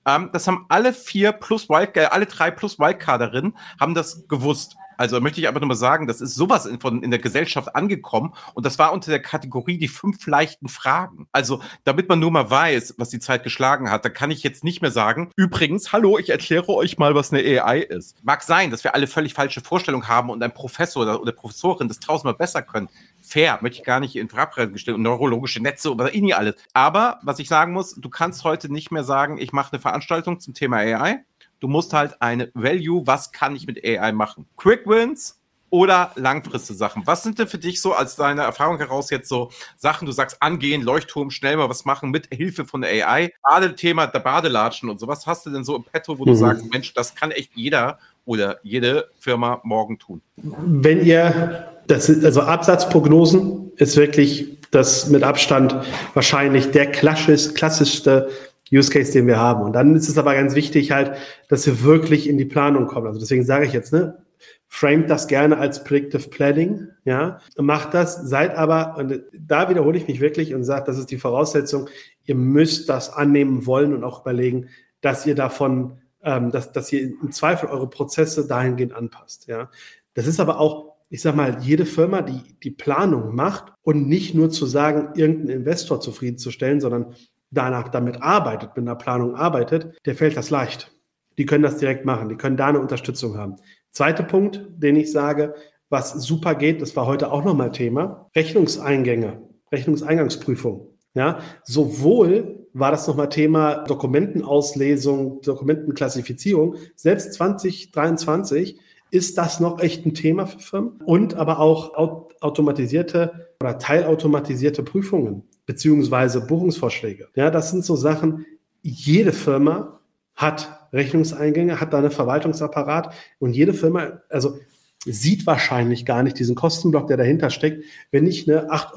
Ähm, 0.07 0.31
das 0.33 0.47
haben 0.47 0.67
alle 0.69 0.93
vier 0.93 1.33
plus 1.33 1.69
Wild, 1.69 1.97
äh, 1.97 2.07
alle 2.07 2.27
drei 2.27 2.51
plus 2.51 2.79
Wildcarderinnen 2.79 3.57
haben 3.81 3.95
das 3.95 4.29
gewusst. 4.29 4.77
Also 4.97 5.21
möchte 5.21 5.41
ich 5.41 5.49
einfach 5.49 5.61
nur 5.61 5.69
mal 5.69 5.75
sagen, 5.75 6.07
das 6.07 6.21
ist 6.21 6.35
sowas 6.35 6.67
in, 6.67 6.81
von, 6.81 7.03
in 7.03 7.11
der 7.11 7.21
Gesellschaft 7.21 7.75
angekommen 7.75 8.35
und 8.55 8.67
das 8.67 8.79
war 8.79 8.93
unter 8.93 9.11
der 9.11 9.21
Kategorie 9.23 9.79
die 9.79 9.89
fünf 9.89 10.27
leichten 10.27 10.69
Fragen. 10.69 11.27
Also, 11.33 11.61
damit 11.85 12.09
man 12.09 12.19
nur 12.19 12.31
mal 12.31 12.51
weiß, 12.51 12.95
was 12.99 13.11
die 13.11 13.21
Zeit 13.21 13.43
geschlagen 13.43 13.91
hat, 13.91 14.05
da 14.05 14.09
kann 14.09 14.31
ich 14.31 14.43
jetzt 14.43 14.65
nicht 14.65 14.83
mehr 14.83 14.91
sagen, 14.91 15.31
übrigens, 15.37 15.93
hallo, 15.93 16.19
ich 16.19 16.31
erkläre 16.31 16.69
euch 16.69 16.99
mal, 16.99 17.15
was 17.15 17.33
eine 17.33 17.43
AI 17.43 17.81
ist. 17.81 18.17
Mag 18.25 18.43
sein, 18.43 18.71
dass 18.71 18.85
wir 18.85 18.95
alle 18.95 19.07
völlig 19.07 19.35
falsche 19.35 19.61
Vorstellungen 19.61 20.09
haben 20.09 20.31
und 20.31 20.43
ein 20.43 20.55
Professor 20.55 21.03
oder, 21.03 21.21
oder 21.21 21.33
Professorin 21.33 21.89
das 21.89 22.01
tausendmal 22.01 22.35
besser 22.35 22.63
können 22.63 22.89
fair, 23.25 23.59
möchte 23.63 23.79
ich 23.79 23.85
gar 23.85 24.01
nicht 24.01 24.17
in 24.17 24.29
Frage 24.29 24.71
gestellt 24.71 24.97
und 24.97 25.03
neurologische 25.03 25.61
Netze 25.61 25.93
oder 25.93 26.11
nie 26.11 26.35
alles. 26.35 26.55
Aber 26.75 27.21
was 27.23 27.39
ich 27.39 27.49
sagen 27.49 27.73
muss, 27.73 27.95
du 27.95 28.09
kannst 28.09 28.45
heute 28.45 28.71
nicht 28.71 28.91
mehr 28.91 29.05
sagen, 29.05 29.39
ich 29.39 29.53
mache 29.53 29.73
eine 29.73 29.81
Veranstaltung 29.81 30.41
zum 30.41 30.55
Thema 30.55 30.77
AI. 30.77 31.25
Du 31.65 31.69
musst 31.69 31.95
halt 31.95 32.21
eine 32.21 32.51
Value, 32.53 33.07
was 33.07 33.33
kann 33.33 33.57
ich 33.57 33.67
mit 33.67 33.83
AI 33.83 34.13
machen? 34.13 34.45
Quick 34.59 34.87
Wins 34.87 35.41
oder 35.71 36.13
langfristige 36.15 36.77
Sachen. 36.77 37.07
Was 37.07 37.23
sind 37.23 37.39
denn 37.39 37.49
für 37.49 37.57
dich 37.57 37.81
so 37.81 37.95
als 37.95 38.17
deine 38.17 38.43
Erfahrung 38.43 38.77
heraus 38.77 39.09
jetzt 39.09 39.31
so 39.31 39.51
Sachen, 39.79 40.05
du 40.05 40.13
sagst 40.13 40.43
angehen, 40.43 40.83
Leuchtturm, 40.83 41.31
schnell 41.31 41.57
mal 41.57 41.71
was 41.71 41.87
machen 41.87 42.11
mit 42.11 42.29
Hilfe 42.31 42.67
von 42.67 42.83
der 42.83 43.09
AI? 43.09 43.33
Gerade 43.43 43.75
Thema 43.75 44.07
der 44.07 44.19
Badelatschen 44.19 44.91
und 44.91 45.01
so. 45.01 45.09
Was 45.09 45.27
hast 45.27 45.47
du 45.47 45.51
denn 45.51 45.65
so 45.65 45.75
im 45.75 45.85
Petto, 45.85 46.19
wo 46.19 46.25
mhm. 46.25 46.29
du 46.29 46.35
sagst, 46.35 46.71
Mensch, 46.71 46.93
das 46.93 47.15
kann 47.15 47.31
echt 47.31 47.53
jeder 47.55 47.99
oder 48.27 48.59
jede 48.63 49.09
Firma 49.19 49.63
morgen 49.65 49.99
tun? 49.99 50.21
Wenn 50.37 51.03
ihr 51.03 51.67
das 51.87 52.11
ist, 52.11 52.27
also 52.27 52.43
Absatzprognosen 52.43 53.73
ist 53.77 53.97
wirklich 53.97 54.59
das 54.71 55.09
mit 55.09 55.23
Abstand 55.23 55.75
wahrscheinlich 56.13 56.73
der 56.73 56.91
klassisch, 56.91 57.55
klassischste 57.55 58.29
Use 58.75 58.91
Case, 58.91 59.13
den 59.13 59.27
wir 59.27 59.39
haben. 59.39 59.63
Und 59.63 59.73
dann 59.75 59.95
ist 59.95 60.09
es 60.09 60.19
aber 60.19 60.35
ganz 60.35 60.55
wichtig 60.55 60.91
halt, 60.91 61.13
dass 61.49 61.67
wir 61.67 61.83
wirklich 61.83 62.29
in 62.29 62.39
die 62.39 62.45
Planung 62.45 62.87
kommen. 62.87 63.07
Also 63.07 63.21
deswegen 63.21 63.45
sage 63.45 63.67
ich 63.67 63.73
jetzt, 63.73 63.93
ne, 63.93 64.25
framet 64.69 65.09
das 65.09 65.29
gerne 65.29 65.59
als 65.59 65.85
Predictive 65.85 66.29
Planning, 66.29 66.89
ja, 67.05 67.39
macht 67.57 67.95
das, 67.95 68.17
seid 68.29 68.57
aber, 68.57 68.97
und 68.97 69.23
da 69.39 69.69
wiederhole 69.69 69.97
ich 69.97 70.09
mich 70.09 70.21
wirklich 70.21 70.55
und 70.55 70.65
sage, 70.65 70.85
das 70.87 70.99
ist 70.99 71.11
die 71.11 71.19
Voraussetzung, 71.19 71.89
ihr 72.25 72.35
müsst 72.35 72.89
das 72.89 73.13
annehmen 73.13 73.67
wollen 73.67 73.95
und 73.95 74.03
auch 74.03 74.23
überlegen, 74.23 74.69
dass 75.01 75.27
ihr 75.27 75.35
davon, 75.35 75.99
ähm, 76.23 76.51
dass, 76.51 76.73
dass 76.73 76.93
ihr 76.93 77.03
im 77.03 77.31
Zweifel 77.31 77.69
eure 77.69 77.89
Prozesse 77.89 78.49
dahingehend 78.49 78.95
anpasst, 78.95 79.47
ja. 79.47 79.71
Das 80.15 80.27
ist 80.27 80.41
aber 80.41 80.59
auch, 80.59 80.95
ich 81.11 81.23
sag 81.23 81.37
mal, 81.37 81.59
jede 81.61 81.87
Firma, 81.87 82.23
die 82.23 82.41
die 82.63 82.71
Planung 82.71 83.35
macht 83.35 83.73
und 83.83 84.09
nicht 84.09 84.35
nur 84.35 84.51
zu 84.51 84.67
sagen, 84.67 85.11
irgendeinen 85.15 85.61
Investor 85.61 86.01
zufriedenzustellen, 86.01 86.81
sondern 86.81 87.15
danach 87.55 87.89
damit 87.89 88.23
arbeitet, 88.23 88.77
mit 88.77 88.87
einer 88.87 88.97
Planung 88.97 89.35
arbeitet, 89.35 89.99
der 90.07 90.15
fällt 90.15 90.37
das 90.37 90.51
leicht. 90.51 90.93
Die 91.39 91.47
können 91.47 91.65
das 91.65 91.79
direkt 91.79 92.05
machen, 92.05 92.29
die 92.29 92.37
können 92.37 92.57
da 92.57 92.69
eine 92.69 92.81
Unterstützung 92.81 93.37
haben. 93.37 93.57
Zweiter 93.91 94.23
Punkt, 94.23 94.67
den 94.77 94.97
ich 94.97 95.11
sage, 95.11 95.55
was 95.89 96.13
super 96.13 96.55
geht, 96.55 96.83
das 96.83 96.97
war 96.97 97.07
heute 97.07 97.31
auch 97.31 97.45
nochmal 97.45 97.73
Thema, 97.73 98.29
Rechnungseingänge, 98.35 99.43
Rechnungseingangsprüfung. 99.73 100.89
Ja, 101.15 101.39
sowohl 101.63 102.67
war 102.73 102.91
das 102.91 103.07
nochmal 103.07 103.29
Thema 103.29 103.85
Dokumentenauslesung, 103.85 105.41
Dokumentenklassifizierung, 105.43 106.75
selbst 106.97 107.35
2023 107.35 108.81
ist 109.15 109.39
das 109.39 109.61
noch 109.61 109.81
echt 109.81 110.05
ein 110.05 110.15
Thema 110.15 110.47
für 110.47 110.59
Firmen 110.59 111.01
und 111.05 111.35
aber 111.35 111.61
auch 111.61 111.95
automatisierte 112.41 113.55
oder 113.61 113.79
teilautomatisierte 113.79 114.83
Prüfungen 114.83 115.45
beziehungsweise 115.67 116.45
Buchungsvorschläge. 116.45 117.29
Ja, 117.37 117.51
das 117.51 117.71
sind 117.71 117.85
so 117.85 117.95
Sachen, 117.95 118.45
jede 118.83 119.33
Firma 119.33 120.01
hat 120.35 120.89
Rechnungseingänge, 120.93 121.81
hat 121.81 121.93
da 121.93 121.99
einen 121.99 122.11
Verwaltungsapparat 122.11 123.15
und 123.39 123.55
jede 123.55 123.73
Firma, 123.73 124.21
also 124.29 124.59
sieht 125.05 125.47
wahrscheinlich 125.47 126.07
gar 126.07 126.23
nicht 126.23 126.39
diesen 126.39 126.55
Kostenblock, 126.55 127.07
der 127.07 127.17
dahinter 127.17 127.51
steckt, 127.51 127.85
wenn 128.11 128.27
ich 128.27 128.49
eine 128.49 128.71
8,53 128.71 128.95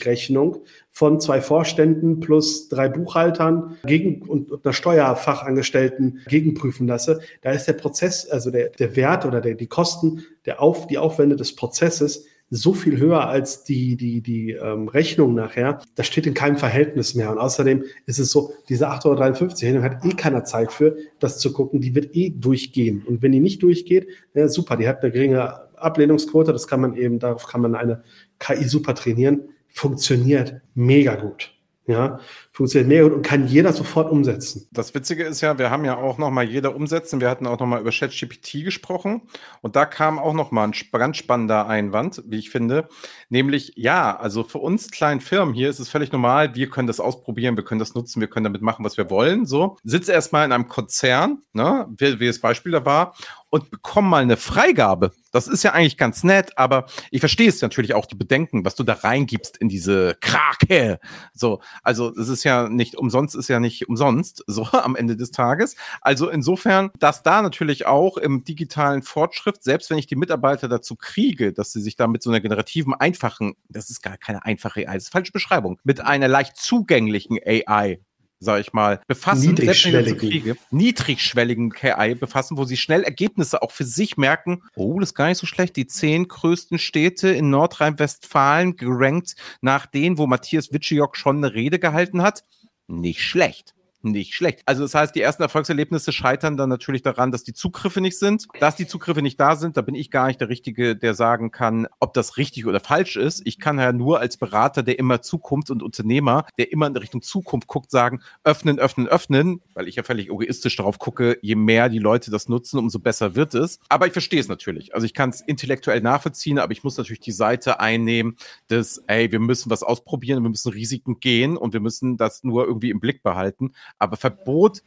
Euro 0.00 0.10
Rechnung 0.10 0.56
von 0.90 1.20
zwei 1.20 1.40
Vorständen 1.40 2.20
plus 2.20 2.68
drei 2.68 2.88
Buchhaltern 2.88 3.76
gegen 3.84 4.22
und, 4.22 4.64
einer 4.64 4.72
Steuerfachangestellten 4.72 6.20
gegenprüfen 6.28 6.86
lasse. 6.86 7.20
Da 7.42 7.50
ist 7.50 7.66
der 7.66 7.74
Prozess, 7.74 8.28
also 8.28 8.50
der, 8.50 8.70
der 8.70 8.96
Wert 8.96 9.24
oder 9.24 9.40
der, 9.40 9.54
die 9.54 9.66
Kosten, 9.66 10.24
der 10.44 10.60
Auf, 10.62 10.86
die 10.86 10.98
Aufwände 10.98 11.36
des 11.36 11.54
Prozesses 11.56 12.26
so 12.50 12.74
viel 12.74 12.98
höher 12.98 13.26
als 13.26 13.64
die, 13.64 13.96
die, 13.96 14.20
die 14.20 14.52
ähm, 14.52 14.88
Rechnung 14.88 15.34
nachher. 15.34 15.80
Das 15.96 16.06
steht 16.06 16.26
in 16.26 16.34
keinem 16.34 16.56
Verhältnis 16.56 17.14
mehr. 17.14 17.30
Und 17.30 17.38
außerdem 17.38 17.84
ist 18.06 18.18
es 18.18 18.30
so, 18.30 18.52
diese 18.68 18.88
8,53 18.88 19.74
Euro 19.74 19.82
hat 19.82 20.04
eh 20.04 20.10
keiner 20.10 20.44
Zeit 20.44 20.72
für, 20.72 20.96
das 21.18 21.38
zu 21.38 21.52
gucken. 21.52 21.80
Die 21.80 21.94
wird 21.94 22.14
eh 22.14 22.30
durchgehen. 22.30 23.02
Und 23.06 23.22
wenn 23.22 23.32
die 23.32 23.40
nicht 23.40 23.62
durchgeht, 23.62 24.08
ja, 24.34 24.48
super, 24.48 24.76
die 24.76 24.86
hat 24.86 25.02
eine 25.02 25.12
geringe 25.12 25.54
Ablehnungsquote. 25.76 26.52
Das 26.52 26.68
kann 26.68 26.80
man 26.80 26.94
eben, 26.94 27.18
darauf 27.18 27.46
kann 27.46 27.60
man 27.60 27.74
eine 27.74 28.02
KI 28.38 28.64
super 28.64 28.94
trainieren. 28.94 29.48
Funktioniert 29.68 30.60
mega 30.74 31.16
gut. 31.16 31.55
Ja, 31.88 32.18
funktioniert 32.50 32.88
mega 32.88 33.02
gut 33.04 33.12
und 33.12 33.22
kann 33.24 33.46
jeder 33.46 33.72
sofort 33.72 34.10
umsetzen. 34.10 34.66
Das 34.72 34.92
Witzige 34.94 35.22
ist 35.22 35.40
ja, 35.40 35.56
wir 35.56 35.70
haben 35.70 35.84
ja 35.84 35.96
auch 35.96 36.18
noch 36.18 36.30
mal 36.30 36.42
jeder 36.42 36.74
umsetzen. 36.74 37.20
Wir 37.20 37.30
hatten 37.30 37.46
auch 37.46 37.60
noch 37.60 37.66
mal 37.66 37.80
über 37.80 37.92
ChatGPT 37.92 38.64
gesprochen 38.64 39.22
und 39.62 39.76
da 39.76 39.86
kam 39.86 40.18
auch 40.18 40.34
noch 40.34 40.50
mal 40.50 40.64
ein 40.64 40.72
ganz 40.90 41.16
spannender 41.16 41.68
Einwand, 41.68 42.24
wie 42.26 42.38
ich 42.38 42.50
finde, 42.50 42.88
nämlich 43.28 43.74
ja, 43.76 44.16
also 44.16 44.42
für 44.42 44.58
uns 44.58 44.90
kleinen 44.90 45.20
Firmen 45.20 45.54
hier 45.54 45.70
ist 45.70 45.78
es 45.78 45.88
völlig 45.88 46.10
normal, 46.10 46.56
wir 46.56 46.68
können 46.68 46.88
das 46.88 46.98
ausprobieren, 46.98 47.56
wir 47.56 47.64
können 47.64 47.78
das 47.78 47.94
nutzen, 47.94 48.20
wir 48.20 48.28
können 48.28 48.44
damit 48.44 48.62
machen, 48.62 48.84
was 48.84 48.96
wir 48.96 49.08
wollen. 49.08 49.46
So, 49.46 49.76
sitze 49.84 50.10
erstmal 50.10 50.44
in 50.44 50.52
einem 50.52 50.66
Konzern, 50.66 51.42
ne, 51.52 51.86
wie, 51.96 52.18
wie 52.18 52.26
das 52.26 52.40
Beispiel 52.40 52.72
da 52.72 52.84
war 52.84 53.14
und 53.56 53.70
bekomme 53.70 54.08
mal 54.08 54.22
eine 54.22 54.36
Freigabe. 54.36 55.12
Das 55.32 55.48
ist 55.48 55.62
ja 55.62 55.72
eigentlich 55.72 55.96
ganz 55.96 56.24
nett, 56.24 56.56
aber 56.56 56.86
ich 57.10 57.20
verstehe 57.20 57.48
es 57.48 57.60
natürlich 57.60 57.94
auch 57.94 58.06
die 58.06 58.14
Bedenken, 58.14 58.64
was 58.64 58.74
du 58.74 58.84
da 58.84 58.94
reingibst 58.94 59.56
in 59.56 59.68
diese 59.68 60.16
Krake. 60.20 60.98
So, 61.34 61.60
also 61.82 62.14
es 62.16 62.28
ist 62.28 62.44
ja 62.44 62.68
nicht 62.68 62.96
umsonst, 62.96 63.34
ist 63.34 63.48
ja 63.48 63.60
nicht 63.60 63.88
umsonst, 63.88 64.44
so 64.46 64.64
am 64.72 64.96
Ende 64.96 65.16
des 65.16 65.30
Tages. 65.30 65.76
Also 66.00 66.28
insofern, 66.28 66.90
dass 66.98 67.22
da 67.22 67.42
natürlich 67.42 67.86
auch 67.86 68.16
im 68.16 68.44
digitalen 68.44 69.02
Fortschritt, 69.02 69.62
selbst 69.62 69.90
wenn 69.90 69.98
ich 69.98 70.06
die 70.06 70.16
Mitarbeiter 70.16 70.68
dazu 70.68 70.96
kriege, 70.96 71.52
dass 71.52 71.72
sie 71.72 71.80
sich 71.80 71.96
da 71.96 72.06
mit 72.06 72.22
so 72.22 72.30
einer 72.30 72.40
generativen, 72.40 72.94
einfachen, 72.94 73.56
das 73.68 73.90
ist 73.90 74.02
gar 74.02 74.18
keine 74.18 74.44
einfache 74.44 74.88
AI, 74.88 74.94
das 74.94 75.04
ist 75.04 75.12
falsche 75.12 75.32
Beschreibung, 75.32 75.78
mit 75.84 76.00
einer 76.00 76.28
leicht 76.28 76.56
zugänglichen 76.56 77.38
AI 77.44 78.00
sag 78.46 78.60
ich 78.60 78.72
mal, 78.72 79.00
befassen, 79.06 79.50
niedrigschwelligen. 79.50 80.56
niedrigschwelligen 80.70 81.70
KI 81.70 82.14
befassen, 82.14 82.56
wo 82.56 82.64
sie 82.64 82.78
schnell 82.78 83.02
Ergebnisse 83.02 83.60
auch 83.60 83.72
für 83.72 83.84
sich 83.84 84.16
merken, 84.16 84.62
oh, 84.74 84.98
das 84.98 85.10
ist 85.10 85.14
gar 85.14 85.28
nicht 85.28 85.38
so 85.38 85.46
schlecht, 85.46 85.76
die 85.76 85.86
zehn 85.86 86.28
größten 86.28 86.78
Städte 86.78 87.28
in 87.28 87.50
Nordrhein-Westfalen 87.50 88.76
gerankt 88.76 89.36
nach 89.60 89.84
denen, 89.84 90.16
wo 90.16 90.26
Matthias 90.26 90.72
Witschiok 90.72 91.16
schon 91.16 91.36
eine 91.36 91.52
Rede 91.52 91.78
gehalten 91.78 92.22
hat. 92.22 92.42
Nicht 92.88 93.20
schlecht 93.20 93.75
nicht 94.10 94.34
schlecht. 94.34 94.62
Also 94.66 94.82
das 94.82 94.94
heißt, 94.94 95.14
die 95.14 95.20
ersten 95.20 95.42
Erfolgserlebnisse 95.42 96.12
scheitern 96.12 96.56
dann 96.56 96.68
natürlich 96.68 97.02
daran, 97.02 97.32
dass 97.32 97.44
die 97.44 97.52
Zugriffe 97.52 98.00
nicht 98.00 98.18
sind. 98.18 98.46
Dass 98.60 98.76
die 98.76 98.86
Zugriffe 98.86 99.22
nicht 99.22 99.38
da 99.40 99.56
sind, 99.56 99.76
da 99.76 99.82
bin 99.82 99.94
ich 99.94 100.10
gar 100.10 100.26
nicht 100.26 100.40
der 100.40 100.48
Richtige, 100.48 100.96
der 100.96 101.14
sagen 101.14 101.50
kann, 101.50 101.86
ob 102.00 102.14
das 102.14 102.36
richtig 102.36 102.66
oder 102.66 102.80
falsch 102.80 103.16
ist. 103.16 103.42
Ich 103.44 103.58
kann 103.58 103.78
ja 103.78 103.92
nur 103.92 104.20
als 104.20 104.36
Berater, 104.36 104.82
der 104.82 104.98
immer 104.98 105.22
Zukunft 105.22 105.70
und 105.70 105.82
Unternehmer, 105.82 106.46
der 106.58 106.72
immer 106.72 106.86
in 106.86 106.96
Richtung 106.96 107.22
Zukunft 107.22 107.68
guckt, 107.68 107.90
sagen, 107.90 108.20
öffnen, 108.44 108.78
öffnen, 108.78 109.08
öffnen, 109.08 109.60
weil 109.74 109.88
ich 109.88 109.96
ja 109.96 110.02
völlig 110.02 110.26
egoistisch 110.26 110.76
darauf 110.76 110.98
gucke, 110.98 111.38
je 111.42 111.54
mehr 111.54 111.88
die 111.88 111.98
Leute 111.98 112.30
das 112.30 112.48
nutzen, 112.48 112.78
umso 112.78 112.98
besser 112.98 113.34
wird 113.34 113.54
es. 113.54 113.80
Aber 113.88 114.06
ich 114.06 114.12
verstehe 114.12 114.40
es 114.40 114.48
natürlich. 114.48 114.94
Also 114.94 115.06
ich 115.06 115.14
kann 115.14 115.30
es 115.30 115.40
intellektuell 115.40 116.00
nachvollziehen, 116.00 116.58
aber 116.58 116.72
ich 116.72 116.84
muss 116.84 116.96
natürlich 116.96 117.20
die 117.20 117.32
Seite 117.32 117.80
einnehmen, 117.80 118.36
dass, 118.68 118.98
ey, 119.06 119.30
wir 119.32 119.40
müssen 119.40 119.70
was 119.70 119.82
ausprobieren, 119.82 120.42
wir 120.42 120.50
müssen 120.50 120.72
Risiken 120.72 121.20
gehen 121.20 121.56
und 121.56 121.72
wir 121.72 121.80
müssen 121.80 122.16
das 122.16 122.44
nur 122.44 122.66
irgendwie 122.66 122.90
im 122.90 123.00
Blick 123.00 123.22
behalten. 123.22 123.72
Aber 123.98 124.16
Verbot, 124.16 124.82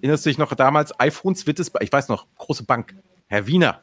erinnert 0.00 0.20
sich 0.20 0.38
noch 0.38 0.54
damals, 0.54 0.98
iPhones 0.98 1.46
wird 1.46 1.58
es, 1.60 1.70
ich 1.80 1.92
weiß 1.92 2.08
noch, 2.08 2.26
große 2.36 2.64
Bank, 2.64 2.94
Herr 3.26 3.46
Wiener, 3.46 3.82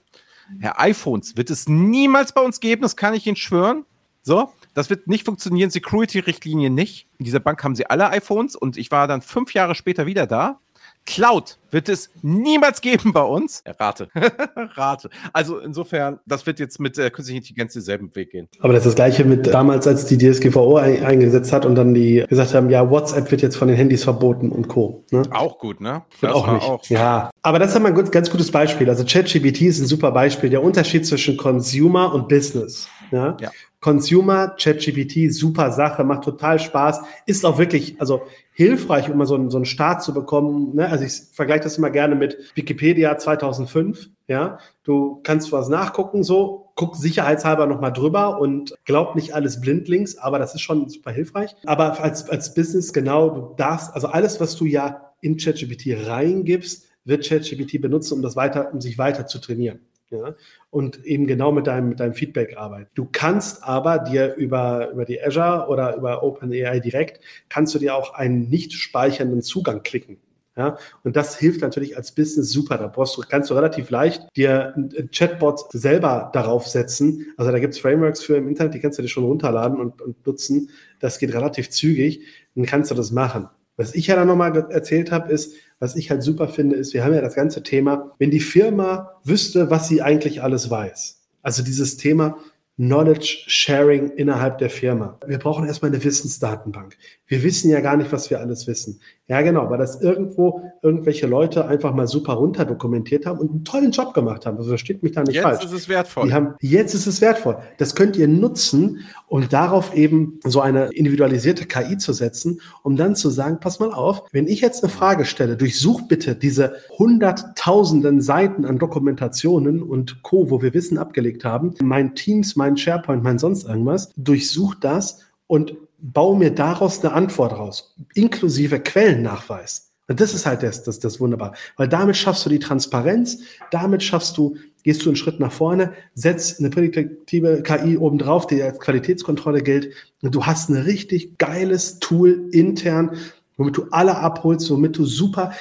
Herr 0.60 0.80
iPhones 0.80 1.38
wird 1.38 1.50
es 1.50 1.68
niemals 1.68 2.34
bei 2.34 2.42
uns 2.42 2.60
geben, 2.60 2.82
das 2.82 2.96
kann 2.96 3.14
ich 3.14 3.26
Ihnen 3.28 3.36
schwören. 3.36 3.86
So, 4.22 4.54
das 4.74 4.90
wird 4.90 5.08
nicht 5.08 5.26
funktionieren, 5.26 5.70
Security-Richtlinie 5.70 6.70
nicht. 6.70 7.08
In 7.18 7.26
dieser 7.26 7.40
Bank 7.40 7.64
haben 7.64 7.76
sie 7.76 7.88
alle 7.88 8.10
iPhones 8.10 8.56
und 8.56 8.78
ich 8.78 8.90
war 8.90 9.08
dann 9.08 9.22
fünf 9.22 9.54
Jahre 9.54 9.76
später 9.76 10.06
wieder 10.06 10.28
da 10.28 10.60
Cloud 11.06 11.58
wird 11.72 11.90
es 11.90 12.10
niemals 12.22 12.82
geben 12.82 13.14
bei 13.14 13.22
uns. 13.22 13.64
Rate. 13.80 14.08
Rate. 14.76 15.10
Also 15.34 15.60
insofern, 15.60 16.20
das 16.26 16.46
wird 16.46 16.60
jetzt 16.60 16.80
mit 16.80 16.98
äh, 16.98 17.10
künstlicher 17.10 17.38
Intelligenz 17.38 17.74
denselben 17.74 18.16
Weg 18.16 18.32
gehen. 18.32 18.48
Aber 18.60 18.74
das 18.74 18.84
ist 18.84 18.92
das 18.92 18.96
Gleiche 18.96 19.26
mit 19.26 19.48
damals, 19.48 19.88
als 19.88 20.06
die 20.06 20.18
DSGVO 20.18 20.78
ein, 20.78 21.04
eingesetzt 21.04 21.52
hat 21.52 21.66
und 21.66 21.76
dann 21.76 21.94
die 21.94 22.24
gesagt 22.30 22.54
haben, 22.54 22.70
ja, 22.70 22.90
WhatsApp 22.90 23.32
wird 23.32 23.42
jetzt 23.42 23.56
von 23.56 23.68
den 23.68 23.76
Handys 23.76 24.04
verboten 24.04 24.52
und 24.52 24.68
Co. 24.68 25.06
Ne? 25.12 25.24
Auch 25.32 25.58
gut, 25.58 25.82
ne? 25.82 26.04
Das 26.22 26.32
auch 26.32 26.52
nicht. 26.54 26.64
Auch. 26.64 26.86
Ja. 26.88 27.32
Aber 27.42 27.60
das 27.60 27.74
ist 27.74 27.82
mal 27.82 27.90
ein 27.90 27.96
ganz, 27.96 28.12
ganz 28.12 28.30
gutes 28.30 28.52
Beispiel. 28.52 28.90
Also 28.90 29.04
ChatGPT 29.04 29.62
ist 29.64 29.80
ein 29.80 29.88
super 29.88 30.12
Beispiel. 30.12 30.50
Der 30.50 30.64
Unterschied 30.64 31.06
zwischen 31.06 31.38
Consumer 31.38 32.14
und 32.14 32.30
Business. 32.30 32.88
Ja. 33.12 33.38
ja. 33.40 33.52
Consumer, 33.84 34.56
ChatGPT, 34.58 35.30
super 35.30 35.70
Sache, 35.72 36.06
macht 36.06 36.24
total 36.24 36.58
Spaß, 36.58 37.02
ist 37.26 37.46
auch 37.46 37.58
wirklich, 37.58 38.00
also 38.00 38.22
hilfreich, 38.54 39.10
um 39.10 39.18
mal 39.18 39.26
so 39.26 39.36
einen, 39.36 39.50
so 39.50 39.58
einen 39.58 39.66
Start 39.66 40.02
zu 40.02 40.14
bekommen. 40.14 40.74
Ne? 40.74 40.88
Also 40.88 41.04
ich 41.04 41.14
vergleiche 41.34 41.64
das 41.64 41.78
immer 41.78 41.90
gerne 41.90 42.16
mit 42.16 42.38
Wikipedia 42.56 43.18
2005. 43.18 44.10
Ja, 44.28 44.58
du 44.86 45.20
kannst 45.24 45.52
was 45.52 45.68
nachgucken, 45.68 46.24
so 46.24 46.72
guck 46.76 46.96
sicherheitshalber 46.96 47.68
nochmal 47.68 47.92
drüber 47.92 48.40
und 48.40 48.74
glaub 48.86 49.16
nicht 49.16 49.36
alles 49.36 49.60
blindlings, 49.60 50.18
aber 50.18 50.40
das 50.40 50.56
ist 50.56 50.62
schon 50.62 50.88
super 50.88 51.12
hilfreich. 51.12 51.54
Aber 51.66 52.00
als, 52.02 52.30
als 52.30 52.54
Business 52.54 52.94
genau, 52.94 53.30
du 53.32 53.54
darfst, 53.58 53.94
also 53.94 54.08
alles, 54.08 54.40
was 54.40 54.56
du 54.56 54.64
ja 54.64 55.12
in 55.20 55.36
ChatGPT 55.36 56.08
reingibst, 56.08 56.88
wird 57.04 57.28
ChatGPT 57.28 57.82
benutzen, 57.82 58.14
um 58.14 58.22
das 58.22 58.38
weiter, 58.38 58.72
um 58.72 58.80
sich 58.80 58.98
weiter 58.98 59.28
zu 59.28 59.40
trainieren 59.40 59.82
ja, 60.14 60.36
und 60.70 61.04
eben 61.06 61.28
genau 61.28 61.52
mit 61.52 61.68
deinem, 61.68 61.90
mit 61.90 62.00
deinem 62.00 62.14
Feedback 62.14 62.58
arbeiten. 62.58 62.90
Du 62.94 63.08
kannst 63.12 63.64
aber 63.64 64.00
dir 64.00 64.36
über, 64.36 64.92
über 64.92 65.06
die 65.06 65.22
Azure 65.22 65.68
oder 65.68 65.96
über 65.96 66.24
OpenAI 66.24 66.80
direkt, 66.80 67.20
kannst 67.50 67.74
du 67.74 67.80
dir 67.80 67.96
auch 67.96 68.14
einen 68.14 68.50
nicht 68.50 68.74
speichernden 68.74 69.42
Zugang 69.42 69.84
klicken. 69.84 70.18
Ja, 70.56 70.78
und 71.04 71.16
das 71.16 71.40
hilft 71.40 71.62
natürlich 71.62 71.98
als 71.98 72.12
Business 72.12 72.52
super. 72.52 72.78
Da 72.78 72.86
brauchst 72.86 73.18
du, 73.18 73.24
kannst 73.28 73.50
du 73.50 73.56
relativ 73.56 73.90
leicht 73.90 74.28
dir 74.38 74.76
ein 74.76 75.10
Chatbot 75.12 75.72
selber 75.72 76.30
darauf 76.32 76.68
setzen. 76.68 77.26
Also 77.38 77.52
da 77.52 77.58
gibt 77.58 77.74
es 77.74 77.80
Frameworks 77.80 78.22
für 78.22 78.38
im 78.38 78.48
Internet, 78.48 78.76
die 78.76 78.80
kannst 78.80 79.00
du 79.00 79.02
dir 79.02 79.08
schon 79.08 79.24
runterladen 79.24 79.80
und, 79.80 80.00
und 80.00 80.28
nutzen. 80.28 80.70
Das 81.00 81.18
geht 81.18 81.34
relativ 81.34 81.72
zügig. 81.72 82.22
Dann 82.54 82.68
kannst 82.68 82.92
du 82.92 82.96
das 82.96 83.10
machen. 83.10 83.50
Was 83.78 83.96
ich 83.96 84.06
ja 84.06 84.16
dann 84.16 84.28
nochmal 84.28 84.56
erzählt 84.70 85.12
habe, 85.12 85.32
ist, 85.32 85.56
was 85.84 85.98
ich 85.98 86.10
halt 86.10 86.24
super 86.24 86.48
finde, 86.48 86.78
ist, 86.78 86.94
wir 86.94 87.04
haben 87.04 87.14
ja 87.14 87.20
das 87.20 87.36
ganze 87.36 87.62
Thema, 87.62 88.14
wenn 88.18 88.32
die 88.32 88.40
Firma 88.40 89.20
wüsste, 89.26 89.70
was 89.70 89.90
sie 89.90 90.02
eigentlich 90.02 90.42
alles 90.42 90.70
weiß. 90.70 91.22
Also 91.42 91.62
dieses 91.62 91.98
Thema, 91.98 92.38
Knowledge 92.78 93.44
Sharing 93.48 94.12
innerhalb 94.12 94.60
der 94.60 94.70
Firma. 94.70 95.20
Wir 95.28 95.40
brauchen 95.40 95.68
erstmal 95.68 95.92
eine 95.92 96.02
Wissensdatenbank. 96.02 96.98
Wir 97.28 97.44
wissen 97.44 97.70
ja 97.70 97.82
gar 97.82 97.98
nicht, 97.98 98.14
was 98.14 98.30
wir 98.30 98.40
alles 98.40 98.66
wissen. 98.66 99.02
Ja, 99.28 99.42
genau, 99.42 99.70
weil 99.70 99.78
das 99.78 100.02
irgendwo 100.02 100.62
irgendwelche 100.82 101.28
Leute 101.28 101.66
einfach 101.66 101.94
mal 101.94 102.08
super 102.08 102.34
runter 102.34 102.66
dokumentiert 102.66 103.26
haben 103.26 103.40
und 103.40 103.52
einen 103.52 103.64
tollen 103.64 103.92
Job 103.92 104.14
gemacht 104.14 104.46
haben. 104.46 104.58
Also 104.58 104.70
versteht 104.70 105.02
mich 105.02 105.14
da 105.14 105.24
nicht 105.24 105.36
jetzt 105.36 105.44
falsch. 105.44 105.64
Jetzt 105.64 105.72
ist 105.72 105.80
es 105.80 105.90
wertvoll. 105.90 106.28
Die 106.28 106.34
haben, 106.34 106.56
jetzt 106.60 106.94
ist 106.94 107.08
es 107.08 107.22
wertvoll. 107.22 107.58
Das 107.78 107.96
könnt 107.96 108.18
ihr 108.18 108.28
nutzen, 108.28 109.00
um 109.28 109.48
darauf 109.48 109.96
eben 109.96 110.42
so 110.44 110.60
eine 110.60 110.88
individualisierte 110.88 111.66
KI 111.66 111.98
zu 111.98 112.12
setzen, 112.12 112.60
um 112.84 112.98
dann 112.98 113.16
zu 113.16 113.30
sagen, 113.30 113.62
pass 113.62 113.80
mal 113.80 113.94
auf, 113.94 114.24
wenn 114.34 114.46
ich 114.46 114.60
jetzt 114.60 114.84
eine 114.84 114.92
Frage 114.92 115.24
stelle, 115.24 115.56
durchsuch 115.56 116.02
bitte 116.02 116.36
diese 116.36 116.76
hunderttausenden 116.98 118.20
Seiten 118.20 118.66
an 118.66 118.78
Dokumentationen 118.78 119.82
und 119.82 120.22
Co., 120.22 120.50
wo 120.50 120.62
wir 120.62 120.74
Wissen 120.74 120.98
abgelegt 120.98 121.46
haben, 121.46 121.76
mein 121.82 122.14
Teams, 122.14 122.58
mein 122.58 122.76
SharePoint, 122.76 123.24
mein 123.24 123.40
sonst 123.40 123.64
irgendwas, 123.70 124.12
durchsuch 124.18 124.76
das 124.76 125.20
und 125.48 125.78
baue 126.04 126.38
mir 126.38 126.52
daraus 126.52 127.04
eine 127.04 127.14
Antwort 127.14 127.54
raus, 127.54 127.96
inklusive 128.14 128.80
Quellennachweis. 128.80 129.90
Und 130.10 130.20
das 130.20 130.34
ist 130.34 130.46
halt 130.46 130.64
das, 130.64 130.84
das, 130.84 131.00
das 131.00 131.22
wunderbar. 131.22 131.56
Weil 131.78 131.88
damit 131.88 132.18
schaffst 132.18 132.46
du 132.46 132.50
die 132.50 132.60
Transparenz, 132.60 133.40
damit 133.72 134.04
schaffst 134.04 134.38
du, 134.38 134.58
gehst 134.84 135.06
du 135.06 135.10
einen 135.10 135.16
Schritt 135.16 135.40
nach 135.40 135.52
vorne, 135.52 135.94
setzt 136.14 136.60
eine 136.60 136.70
prädiktive 136.70 137.64
KI 137.64 137.98
obendrauf, 137.98 138.46
die 138.46 138.62
als 138.62 138.80
Qualitätskontrolle 138.80 139.62
gilt. 139.62 139.94
Und 140.22 140.36
du 140.36 140.46
hast 140.46 140.70
ein 140.70 140.76
richtig 140.76 141.38
geiles 141.38 142.00
Tool 142.00 142.50
intern, 142.52 143.12
womit 143.56 143.78
du 143.78 143.88
alle 143.92 144.18
abholst, 144.18 144.70
womit 144.70 144.98
du 144.98 145.06
super 145.06 145.54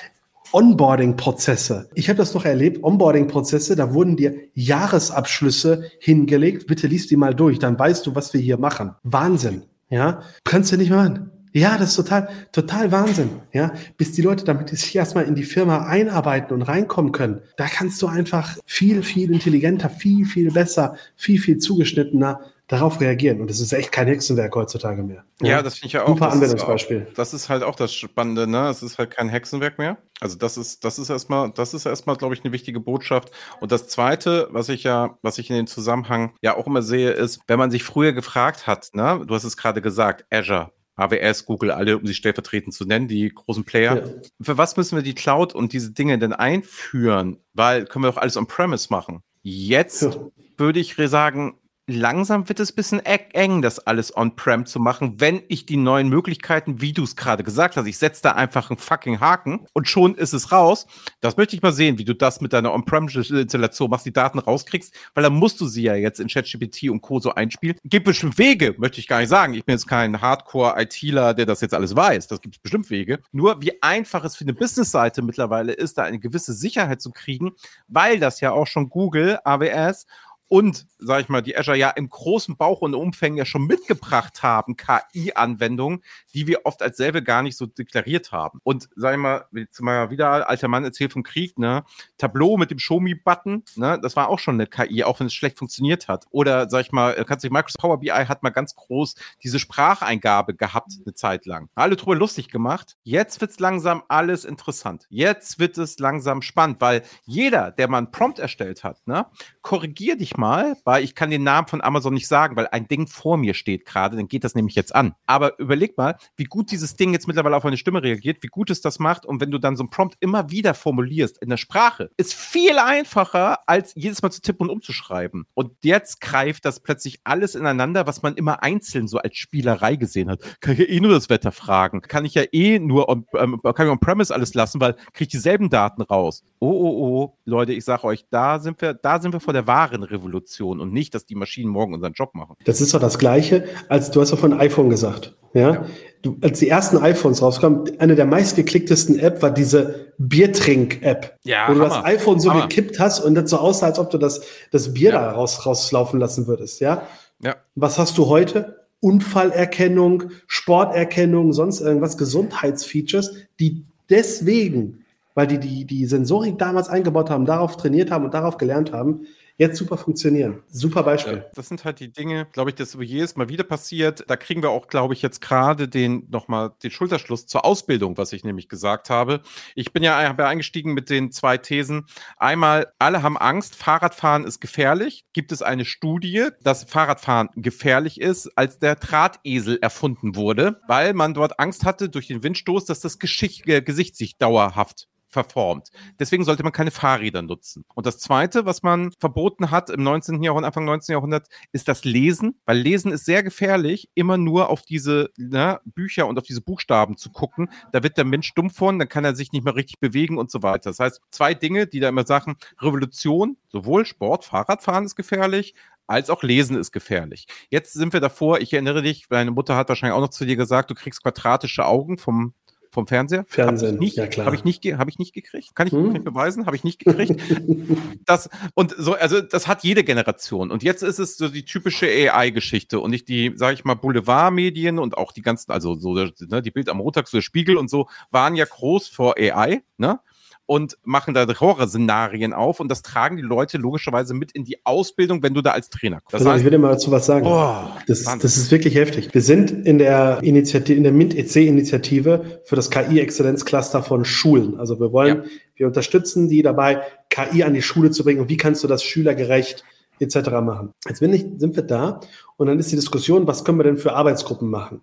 Onboarding-Prozesse. 0.50 1.88
Ich 1.94 2.08
habe 2.08 2.18
das 2.18 2.34
noch 2.34 2.44
erlebt, 2.44 2.82
Onboarding-Prozesse, 2.82 3.76
da 3.76 3.94
wurden 3.94 4.16
dir 4.16 4.34
Jahresabschlüsse 4.54 5.84
hingelegt. 6.00 6.66
Bitte 6.66 6.88
liest 6.88 7.10
die 7.10 7.16
mal 7.16 7.34
durch, 7.34 7.60
dann 7.60 7.78
weißt 7.78 8.04
du, 8.06 8.14
was 8.16 8.34
wir 8.34 8.40
hier 8.40 8.58
machen. 8.58 8.96
Wahnsinn. 9.04 9.62
Ja, 9.92 10.22
kannst 10.44 10.72
du 10.72 10.78
nicht 10.78 10.90
machen. 10.90 11.30
Ja, 11.52 11.76
das 11.76 11.90
ist 11.90 11.96
total, 11.96 12.30
total 12.50 12.90
Wahnsinn. 12.92 13.28
Ja, 13.52 13.72
bis 13.98 14.12
die 14.12 14.22
Leute 14.22 14.42
damit 14.42 14.70
sich 14.70 14.96
erstmal 14.96 15.24
in 15.24 15.34
die 15.34 15.42
Firma 15.42 15.84
einarbeiten 15.84 16.54
und 16.54 16.62
reinkommen 16.62 17.12
können. 17.12 17.42
Da 17.58 17.66
kannst 17.66 18.00
du 18.00 18.06
einfach 18.06 18.56
viel, 18.64 19.02
viel 19.02 19.30
intelligenter, 19.30 19.90
viel, 19.90 20.24
viel 20.24 20.50
besser, 20.50 20.96
viel, 21.14 21.38
viel 21.38 21.58
zugeschnittener 21.58 22.40
darauf 22.68 23.02
reagieren. 23.02 23.42
Und 23.42 23.50
das 23.50 23.60
ist 23.60 23.74
echt 23.74 23.92
kein 23.92 24.06
Hexenwerk 24.06 24.56
heutzutage 24.56 25.02
mehr. 25.02 25.24
Ja, 25.42 25.48
ja 25.48 25.62
das 25.62 25.74
finde 25.74 25.88
ich 25.88 25.92
ja 25.92 26.04
auch. 26.04 26.08
Super 26.08 26.24
das 26.24 26.34
Anwendungsbeispiel. 26.36 26.96
Ist 27.02 27.08
auch, 27.10 27.14
das 27.14 27.34
ist 27.34 27.48
halt 27.50 27.62
auch 27.62 27.76
das 27.76 27.92
Spannende, 27.92 28.46
ne? 28.46 28.70
Es 28.70 28.82
ist 28.82 28.96
halt 28.96 29.10
kein 29.10 29.28
Hexenwerk 29.28 29.76
mehr. 29.76 29.98
Also 30.22 30.38
das 30.38 30.56
ist, 30.56 30.84
das 30.84 31.00
ist 31.00 31.10
erstmal, 31.10 31.50
das 31.52 31.74
ist 31.74 31.84
erstmal, 31.84 32.16
glaube 32.16 32.34
ich, 32.34 32.44
eine 32.44 32.52
wichtige 32.52 32.78
Botschaft. 32.78 33.32
Und 33.60 33.72
das 33.72 33.88
zweite, 33.88 34.46
was 34.52 34.68
ich 34.68 34.84
ja, 34.84 35.18
was 35.22 35.38
ich 35.38 35.50
in 35.50 35.56
dem 35.56 35.66
Zusammenhang 35.66 36.34
ja 36.42 36.56
auch 36.56 36.68
immer 36.68 36.82
sehe, 36.82 37.10
ist, 37.10 37.40
wenn 37.48 37.58
man 37.58 37.72
sich 37.72 37.82
früher 37.82 38.12
gefragt 38.12 38.68
hat, 38.68 38.90
ne, 38.92 39.22
du 39.26 39.34
hast 39.34 39.42
es 39.42 39.56
gerade 39.56 39.82
gesagt, 39.82 40.24
Azure, 40.30 40.70
AWS, 40.94 41.44
Google, 41.44 41.72
alle, 41.72 41.98
um 41.98 42.06
sie 42.06 42.14
stellvertretend 42.14 42.72
zu 42.72 42.84
nennen, 42.84 43.08
die 43.08 43.30
großen 43.30 43.64
Player. 43.64 43.96
Ja. 43.96 44.12
Für 44.40 44.58
was 44.58 44.76
müssen 44.76 44.96
wir 44.96 45.02
die 45.02 45.14
Cloud 45.14 45.54
und 45.54 45.72
diese 45.72 45.90
Dinge 45.90 46.16
denn 46.18 46.32
einführen? 46.32 47.38
Weil 47.52 47.86
können 47.86 48.04
wir 48.04 48.12
doch 48.12 48.18
alles 48.18 48.36
on-premise 48.36 48.88
machen. 48.90 49.22
Jetzt 49.42 50.02
ja. 50.02 50.14
würde 50.56 50.78
ich 50.78 50.94
sagen, 50.96 51.58
langsam 51.86 52.48
wird 52.48 52.60
es 52.60 52.72
ein 52.72 52.76
bisschen 52.76 53.00
eng, 53.00 53.60
das 53.62 53.80
alles 53.80 54.16
on-prem 54.16 54.66
zu 54.66 54.78
machen, 54.78 55.20
wenn 55.20 55.42
ich 55.48 55.66
die 55.66 55.76
neuen 55.76 56.08
Möglichkeiten, 56.08 56.80
wie 56.80 56.92
du 56.92 57.02
es 57.02 57.16
gerade 57.16 57.42
gesagt 57.42 57.76
hast, 57.76 57.86
ich 57.86 57.98
setze 57.98 58.22
da 58.22 58.32
einfach 58.32 58.70
einen 58.70 58.78
fucking 58.78 59.20
Haken 59.20 59.66
und 59.72 59.88
schon 59.88 60.14
ist 60.14 60.32
es 60.32 60.52
raus. 60.52 60.86
Das 61.20 61.36
möchte 61.36 61.56
ich 61.56 61.62
mal 61.62 61.72
sehen, 61.72 61.98
wie 61.98 62.04
du 62.04 62.14
das 62.14 62.40
mit 62.40 62.52
deiner 62.52 62.72
On-Prem-Installation 62.72 63.90
machst, 63.90 64.06
die 64.06 64.12
Daten 64.12 64.38
rauskriegst, 64.38 64.94
weil 65.14 65.24
dann 65.24 65.34
musst 65.34 65.60
du 65.60 65.66
sie 65.66 65.82
ja 65.82 65.94
jetzt 65.94 66.20
in 66.20 66.28
ChatGPT 66.28 66.90
und 66.90 67.00
Co. 67.00 67.18
so 67.18 67.34
einspielen. 67.34 67.76
Gibt 67.84 68.06
bestimmt 68.06 68.38
Wege, 68.38 68.74
möchte 68.78 69.00
ich 69.00 69.08
gar 69.08 69.18
nicht 69.18 69.28
sagen. 69.28 69.54
Ich 69.54 69.64
bin 69.64 69.74
jetzt 69.74 69.88
kein 69.88 70.20
Hardcore-ITler, 70.20 71.34
der 71.34 71.46
das 71.46 71.60
jetzt 71.60 71.74
alles 71.74 71.96
weiß. 71.96 72.28
Das 72.28 72.40
gibt 72.40 72.56
es 72.56 72.62
bestimmt 72.62 72.90
Wege. 72.90 73.20
Nur 73.32 73.60
wie 73.60 73.82
einfach 73.82 74.24
es 74.24 74.36
für 74.36 74.44
eine 74.44 74.54
Business-Seite 74.54 75.22
mittlerweile 75.22 75.72
ist, 75.72 75.98
da 75.98 76.04
eine 76.04 76.20
gewisse 76.20 76.52
Sicherheit 76.52 77.00
zu 77.00 77.10
kriegen, 77.10 77.52
weil 77.88 78.20
das 78.20 78.40
ja 78.40 78.52
auch 78.52 78.66
schon 78.66 78.88
Google, 78.88 79.38
AWS 79.44 80.06
und, 80.48 80.86
sage 80.98 81.22
ich 81.22 81.28
mal, 81.30 81.40
die 81.40 81.56
Azure 81.56 81.78
ja 81.78 81.88
im 81.88 82.10
großen 82.10 82.56
Bauch 82.58 82.82
und 82.82 82.94
Umfang 82.94 83.36
ja 83.36 83.46
schon 83.46 83.66
mitgebracht 83.66 84.42
haben, 84.42 84.76
KI-Anwendungen, 84.76 86.02
die 86.34 86.46
wir 86.46 86.66
oft 86.66 86.82
als 86.82 86.98
selber 86.98 87.22
gar 87.22 87.42
nicht 87.42 87.56
so 87.56 87.64
deklariert 87.64 88.32
haben. 88.32 88.60
Und, 88.62 88.90
sage 88.94 89.16
ich 89.16 89.22
mal, 89.22 89.46
jetzt 89.52 89.80
mal 89.80 90.10
wieder, 90.10 90.48
alter 90.48 90.68
Mann 90.68 90.84
erzählt 90.84 91.14
vom 91.14 91.22
Krieg, 91.22 91.58
ne, 91.58 91.84
Tableau 92.18 92.58
mit 92.58 92.70
dem 92.70 92.78
Show-Me-Button, 92.78 93.64
ne, 93.76 93.98
das 94.02 94.14
war 94.14 94.28
auch 94.28 94.38
schon 94.38 94.56
eine 94.56 94.66
KI, 94.66 95.04
auch 95.04 95.20
wenn 95.20 95.28
es 95.28 95.34
schlecht 95.34 95.58
funktioniert 95.58 96.08
hat. 96.08 96.26
Oder, 96.30 96.68
sag 96.68 96.82
ich 96.82 96.92
mal, 96.92 97.14
kannst 97.24 97.44
du 97.44 97.50
Microsoft 97.50 97.80
Power 97.80 97.98
BI 97.98 98.10
hat 98.10 98.42
mal 98.42 98.50
ganz 98.50 98.74
groß 98.76 99.14
diese 99.42 99.58
Spracheingabe 99.58 100.54
gehabt, 100.54 100.92
eine 101.04 101.14
Zeit 101.14 101.46
lang. 101.46 101.70
Alle 101.74 101.96
drüber 101.96 102.14
lustig 102.14 102.48
gemacht. 102.48 102.98
Jetzt 103.04 103.40
wird's 103.40 103.58
langsam 103.58 104.02
alles 104.08 104.44
interessant. 104.44 105.06
Jetzt 105.08 105.58
wird 105.58 105.78
es 105.78 105.98
langsam 105.98 106.42
spannend, 106.42 106.82
weil 106.82 107.02
jeder, 107.24 107.70
der 107.70 107.88
mal 107.88 107.98
einen 107.98 108.10
Prompt 108.10 108.38
erstellt 108.38 108.84
hat, 108.84 109.06
ne, 109.06 109.26
korrigier 109.62 110.16
dich 110.16 110.36
mal 110.36 110.41
mal, 110.42 110.76
weil 110.84 111.04
ich 111.04 111.14
kann 111.14 111.30
den 111.30 111.44
Namen 111.44 111.68
von 111.68 111.80
Amazon 111.80 112.14
nicht 112.14 112.26
sagen, 112.26 112.56
weil 112.56 112.66
ein 112.72 112.88
Ding 112.88 113.06
vor 113.06 113.36
mir 113.36 113.54
steht 113.54 113.86
gerade, 113.86 114.16
dann 114.16 114.26
geht 114.26 114.42
das 114.42 114.56
nämlich 114.56 114.74
jetzt 114.74 114.94
an. 114.94 115.14
Aber 115.24 115.58
überleg 115.60 115.96
mal, 115.96 116.16
wie 116.36 116.44
gut 116.44 116.72
dieses 116.72 116.96
Ding 116.96 117.12
jetzt 117.12 117.28
mittlerweile 117.28 117.56
auf 117.56 117.64
eine 117.64 117.76
Stimme 117.76 118.02
reagiert, 118.02 118.42
wie 118.42 118.48
gut 118.48 118.70
es 118.70 118.80
das 118.80 118.98
macht 118.98 119.24
und 119.24 119.40
wenn 119.40 119.52
du 119.52 119.58
dann 119.58 119.76
so 119.76 119.84
ein 119.84 119.90
Prompt 119.90 120.16
immer 120.18 120.50
wieder 120.50 120.74
formulierst 120.74 121.38
in 121.40 121.48
der 121.48 121.56
Sprache, 121.56 122.10
ist 122.16 122.34
viel 122.34 122.78
einfacher, 122.78 123.58
als 123.66 123.92
jedes 123.94 124.20
Mal 124.20 124.30
zu 124.30 124.42
tippen 124.42 124.68
und 124.68 124.70
umzuschreiben. 124.70 125.46
Und 125.54 125.72
jetzt 125.84 126.20
greift 126.20 126.64
das 126.64 126.80
plötzlich 126.80 127.20
alles 127.22 127.54
ineinander, 127.54 128.06
was 128.08 128.22
man 128.22 128.34
immer 128.34 128.64
einzeln 128.64 129.06
so 129.06 129.18
als 129.18 129.36
Spielerei 129.36 129.94
gesehen 129.94 130.28
hat. 130.28 130.40
Kann 130.60 130.72
ich 130.72 130.80
ja 130.80 130.86
eh 130.86 131.00
nur 131.00 131.12
das 131.12 131.30
Wetter 131.30 131.52
fragen. 131.52 132.00
Kann 132.02 132.24
ich 132.24 132.34
ja 132.34 132.42
eh 132.50 132.80
nur 132.80 133.08
on, 133.08 133.26
ähm, 133.34 133.60
kann 133.62 133.86
ich 133.86 133.92
on-premise 133.92 134.34
alles 134.34 134.54
lassen, 134.54 134.80
weil 134.80 134.94
kriege 135.12 135.24
ich 135.24 135.28
dieselben 135.28 135.70
Daten 135.70 136.02
raus. 136.02 136.42
Oh, 136.58 136.68
oh, 136.68 137.06
oh, 137.06 137.38
Leute, 137.44 137.72
ich 137.72 137.84
sag 137.84 138.02
euch, 138.02 138.26
da 138.28 138.58
sind 138.58 138.80
wir, 138.80 138.94
da 138.94 139.20
sind 139.20 139.32
wir 139.32 139.40
vor 139.40 139.52
der 139.52 139.66
wahren 139.68 140.02
Revolution. 140.02 140.21
Revolution 140.22 140.80
und 140.80 140.92
nicht, 140.92 141.14
dass 141.14 141.26
die 141.26 141.34
Maschinen 141.34 141.70
morgen 141.70 141.94
unseren 141.94 142.12
Job 142.12 142.34
machen. 142.34 142.56
Das 142.64 142.80
ist 142.80 142.94
doch 142.94 143.00
das 143.00 143.18
Gleiche, 143.18 143.64
als 143.88 144.10
du 144.10 144.20
hast 144.20 144.30
ja 144.30 144.36
von 144.36 144.52
iPhone 144.52 144.88
gesagt. 144.88 145.36
Ja? 145.54 145.74
ja. 145.74 145.86
Du, 146.22 146.38
als 146.40 146.60
die 146.60 146.68
ersten 146.68 146.98
iPhones 146.98 147.42
rauskamen, 147.42 147.98
eine 147.98 148.14
der 148.14 148.26
meistgeklicktesten 148.26 149.18
App 149.18 149.42
war 149.42 149.50
diese 149.50 150.12
Biertrink-App. 150.18 151.38
Ja, 151.44 151.68
wo 151.68 151.74
du 151.74 151.80
das 151.80 152.04
iPhone 152.04 152.38
so 152.38 152.50
Hammer. 152.50 152.68
gekippt 152.68 153.00
hast 153.00 153.20
und 153.20 153.34
das 153.34 153.50
so 153.50 153.58
aussah, 153.58 153.86
als 153.86 153.98
ob 153.98 154.10
du 154.10 154.18
das, 154.18 154.42
das 154.70 154.94
Bier 154.94 155.10
ja. 155.10 155.20
da 155.20 155.32
raus, 155.32 155.66
rauslaufen 155.66 156.20
lassen 156.20 156.46
würdest. 156.46 156.80
Ja? 156.80 157.08
ja. 157.42 157.56
Was 157.74 157.98
hast 157.98 158.16
du 158.18 158.28
heute? 158.28 158.86
Unfallerkennung, 159.00 160.30
Sporterkennung, 160.46 161.52
sonst 161.52 161.80
irgendwas, 161.80 162.16
Gesundheitsfeatures, 162.16 163.34
die 163.58 163.84
deswegen, 164.08 165.04
weil 165.34 165.48
die, 165.48 165.58
die 165.58 165.84
die 165.86 166.06
Sensorik 166.06 166.56
damals 166.56 166.88
eingebaut 166.88 167.30
haben, 167.30 167.46
darauf 167.46 167.76
trainiert 167.76 168.12
haben 168.12 168.24
und 168.24 168.32
darauf 168.32 168.58
gelernt 168.58 168.92
haben, 168.92 169.26
jetzt 169.56 169.76
super 169.78 169.96
funktionieren. 169.96 170.62
Super 170.68 171.02
Beispiel. 171.02 171.38
Ja, 171.38 171.44
das 171.54 171.68
sind 171.68 171.84
halt 171.84 172.00
die 172.00 172.12
Dinge, 172.12 172.46
glaube 172.52 172.70
ich, 172.70 172.76
das 172.76 172.96
jedes 173.00 173.36
Mal 173.36 173.48
wieder 173.48 173.64
passiert. 173.64 174.24
Da 174.28 174.36
kriegen 174.36 174.62
wir 174.62 174.70
auch, 174.70 174.88
glaube 174.88 175.14
ich, 175.14 175.22
jetzt 175.22 175.40
gerade 175.40 175.88
den 175.88 176.26
nochmal 176.30 176.72
den 176.82 176.90
Schulterschluss 176.90 177.46
zur 177.46 177.64
Ausbildung, 177.64 178.16
was 178.16 178.32
ich 178.32 178.44
nämlich 178.44 178.68
gesagt 178.68 179.10
habe. 179.10 179.42
Ich 179.74 179.92
bin 179.92 180.02
ja 180.02 180.16
eingestiegen 180.16 180.94
mit 180.94 181.10
den 181.10 181.32
zwei 181.32 181.58
Thesen. 181.58 182.06
Einmal, 182.36 182.92
alle 182.98 183.22
haben 183.22 183.36
Angst, 183.36 183.74
Fahrradfahren 183.74 184.44
ist 184.44 184.60
gefährlich. 184.60 185.24
Gibt 185.32 185.52
es 185.52 185.62
eine 185.62 185.84
Studie, 185.84 186.48
dass 186.62 186.84
Fahrradfahren 186.84 187.48
gefährlich 187.56 188.20
ist, 188.20 188.50
als 188.56 188.78
der 188.78 188.96
Drahtesel 188.96 189.78
erfunden 189.80 190.36
wurde, 190.36 190.80
weil 190.88 191.14
man 191.14 191.34
dort 191.34 191.58
Angst 191.58 191.84
hatte 191.84 192.08
durch 192.08 192.28
den 192.28 192.42
Windstoß, 192.42 192.84
dass 192.84 193.00
das 193.00 193.18
Geschicht, 193.18 193.66
äh, 193.68 193.82
Gesicht 193.82 194.16
sich 194.16 194.38
dauerhaft 194.38 195.08
verformt. 195.32 195.90
Deswegen 196.18 196.44
sollte 196.44 196.62
man 196.62 196.72
keine 196.72 196.90
Fahrräder 196.90 197.42
nutzen. 197.42 197.84
Und 197.94 198.06
das 198.06 198.18
Zweite, 198.18 198.66
was 198.66 198.82
man 198.82 199.12
verboten 199.18 199.70
hat 199.70 199.90
im 199.90 200.02
19. 200.02 200.42
Jahrhundert, 200.42 200.68
Anfang 200.68 200.84
19. 200.84 201.14
Jahrhundert, 201.14 201.48
ist 201.72 201.88
das 201.88 202.04
Lesen, 202.04 202.60
weil 202.66 202.78
Lesen 202.78 203.10
ist 203.12 203.24
sehr 203.24 203.42
gefährlich, 203.42 204.10
immer 204.14 204.36
nur 204.36 204.68
auf 204.68 204.82
diese 204.82 205.30
ne, 205.36 205.80
Bücher 205.84 206.26
und 206.26 206.38
auf 206.38 206.44
diese 206.44 206.60
Buchstaben 206.60 207.16
zu 207.16 207.30
gucken. 207.30 207.70
Da 207.92 208.02
wird 208.02 208.18
der 208.18 208.24
Mensch 208.24 208.52
dumm 208.54 208.70
von, 208.70 208.98
dann 208.98 209.08
kann 209.08 209.24
er 209.24 209.34
sich 209.34 209.52
nicht 209.52 209.64
mehr 209.64 209.74
richtig 209.74 209.98
bewegen 210.00 210.38
und 210.38 210.50
so 210.50 210.62
weiter. 210.62 210.90
Das 210.90 210.98
heißt, 210.98 211.20
zwei 211.30 211.54
Dinge, 211.54 211.86
die 211.86 212.00
da 212.00 212.08
immer 212.08 212.26
sagen, 212.26 212.56
Revolution, 212.80 213.56
sowohl 213.70 214.04
Sport, 214.04 214.44
Fahrradfahren 214.44 215.06
ist 215.06 215.16
gefährlich, 215.16 215.74
als 216.06 216.30
auch 216.30 216.42
Lesen 216.42 216.76
ist 216.76 216.92
gefährlich. 216.92 217.46
Jetzt 217.70 217.94
sind 217.94 218.12
wir 218.12 218.20
davor, 218.20 218.60
ich 218.60 218.72
erinnere 218.72 219.02
dich, 219.02 219.26
deine 219.28 219.50
Mutter 219.50 219.76
hat 219.76 219.88
wahrscheinlich 219.88 220.14
auch 220.14 220.20
noch 220.20 220.28
zu 220.28 220.44
dir 220.44 220.56
gesagt, 220.56 220.90
du 220.90 220.94
kriegst 220.94 221.22
quadratische 221.22 221.86
Augen 221.86 222.18
vom 222.18 222.54
vom 222.92 223.06
Fernseher. 223.06 223.44
Fernsehen, 223.48 223.88
hab 223.88 223.94
ich 223.94 224.00
nicht, 224.00 224.16
ja 224.18 224.26
klar. 224.26 224.46
Habe 224.46 224.54
ich 224.54 224.64
nicht, 224.64 224.84
habe 224.84 225.10
ich 225.10 225.18
nicht 225.18 225.32
gekriegt. 225.32 225.74
Kann 225.74 225.86
ich 225.86 225.94
hm? 225.94 226.12
nicht 226.12 226.24
beweisen, 226.24 226.66
habe 226.66 226.76
ich 226.76 226.84
nicht 226.84 226.98
gekriegt. 226.98 227.40
das 228.26 228.50
und 228.74 228.94
so, 228.96 229.14
also 229.14 229.40
das 229.40 229.66
hat 229.66 229.82
jede 229.82 230.04
Generation. 230.04 230.70
Und 230.70 230.82
jetzt 230.82 231.02
ist 231.02 231.18
es 231.18 231.38
so 231.38 231.48
die 231.48 231.64
typische 231.64 232.06
AI-Geschichte 232.06 233.00
und 233.00 233.10
nicht 233.10 233.28
die, 233.28 233.52
sage 233.56 233.74
ich 233.74 233.84
mal, 233.84 233.94
Boulevardmedien 233.94 234.98
und 234.98 235.16
auch 235.16 235.32
die 235.32 235.42
ganzen, 235.42 235.72
also 235.72 235.94
so 235.94 236.12
ne, 236.14 236.62
die 236.62 236.70
Bild 236.70 236.90
am 236.90 236.98
Montag, 236.98 237.28
so 237.28 237.38
der 237.38 237.42
Spiegel 237.42 237.78
und 237.78 237.88
so 237.88 238.08
waren 238.30 238.54
ja 238.54 238.66
groß 238.66 239.08
vor 239.08 239.36
AI, 239.38 239.82
ne? 239.96 240.20
Und 240.66 240.96
machen 241.02 241.34
da 241.34 241.46
Horrorszenarien 241.46 242.52
auf 242.52 242.80
und 242.80 242.88
das 242.88 243.02
tragen 243.02 243.36
die 243.36 243.42
Leute 243.42 243.78
logischerweise 243.78 244.32
mit 244.34 244.52
in 244.52 244.64
die 244.64 244.78
Ausbildung, 244.84 245.42
wenn 245.42 245.54
du 245.54 245.60
da 245.60 245.72
als 245.72 245.90
Trainer 245.90 246.20
kommst. 246.20 246.34
Das 246.34 246.40
also, 246.42 246.50
heißt, 246.50 246.58
ich 246.60 246.64
würde 246.64 246.78
mal 246.78 246.90
dazu 246.90 247.10
was 247.10 247.26
sagen. 247.26 247.46
Oh, 247.46 247.74
das, 248.06 248.24
das, 248.24 248.56
ist 248.56 248.70
wirklich 248.70 248.94
heftig. 248.94 249.32
Wir 249.32 249.42
sind 249.42 249.70
in 249.70 249.98
der 249.98 250.38
Initiative, 250.42 250.96
in 250.96 251.02
der 251.02 251.12
MINT-EC-Initiative 251.12 252.62
für 252.64 252.76
das 252.76 252.90
KI-Exzellenzcluster 252.90 254.02
von 254.02 254.24
Schulen. 254.24 254.78
Also 254.78 255.00
wir 255.00 255.12
wollen, 255.12 255.38
ja. 255.38 255.50
wir 255.76 255.86
unterstützen 255.88 256.48
die 256.48 256.62
dabei, 256.62 257.02
KI 257.28 257.64
an 257.64 257.74
die 257.74 257.82
Schule 257.82 258.10
zu 258.10 258.24
bringen 258.24 258.40
und 258.40 258.48
wie 258.48 258.56
kannst 258.56 258.84
du 258.84 258.88
das 258.88 259.02
schülergerecht 259.02 259.84
etc. 260.20 260.50
machen. 260.62 260.92
Jetzt 261.06 261.20
bin 261.20 261.32
ich, 261.32 261.44
sind 261.58 261.74
wir 261.74 261.82
da 261.82 262.20
und 262.56 262.68
dann 262.68 262.78
ist 262.78 262.92
die 262.92 262.96
Diskussion, 262.96 263.46
was 263.46 263.64
können 263.64 263.78
wir 263.78 263.84
denn 263.84 263.98
für 263.98 264.14
Arbeitsgruppen 264.14 264.70
machen? 264.70 265.00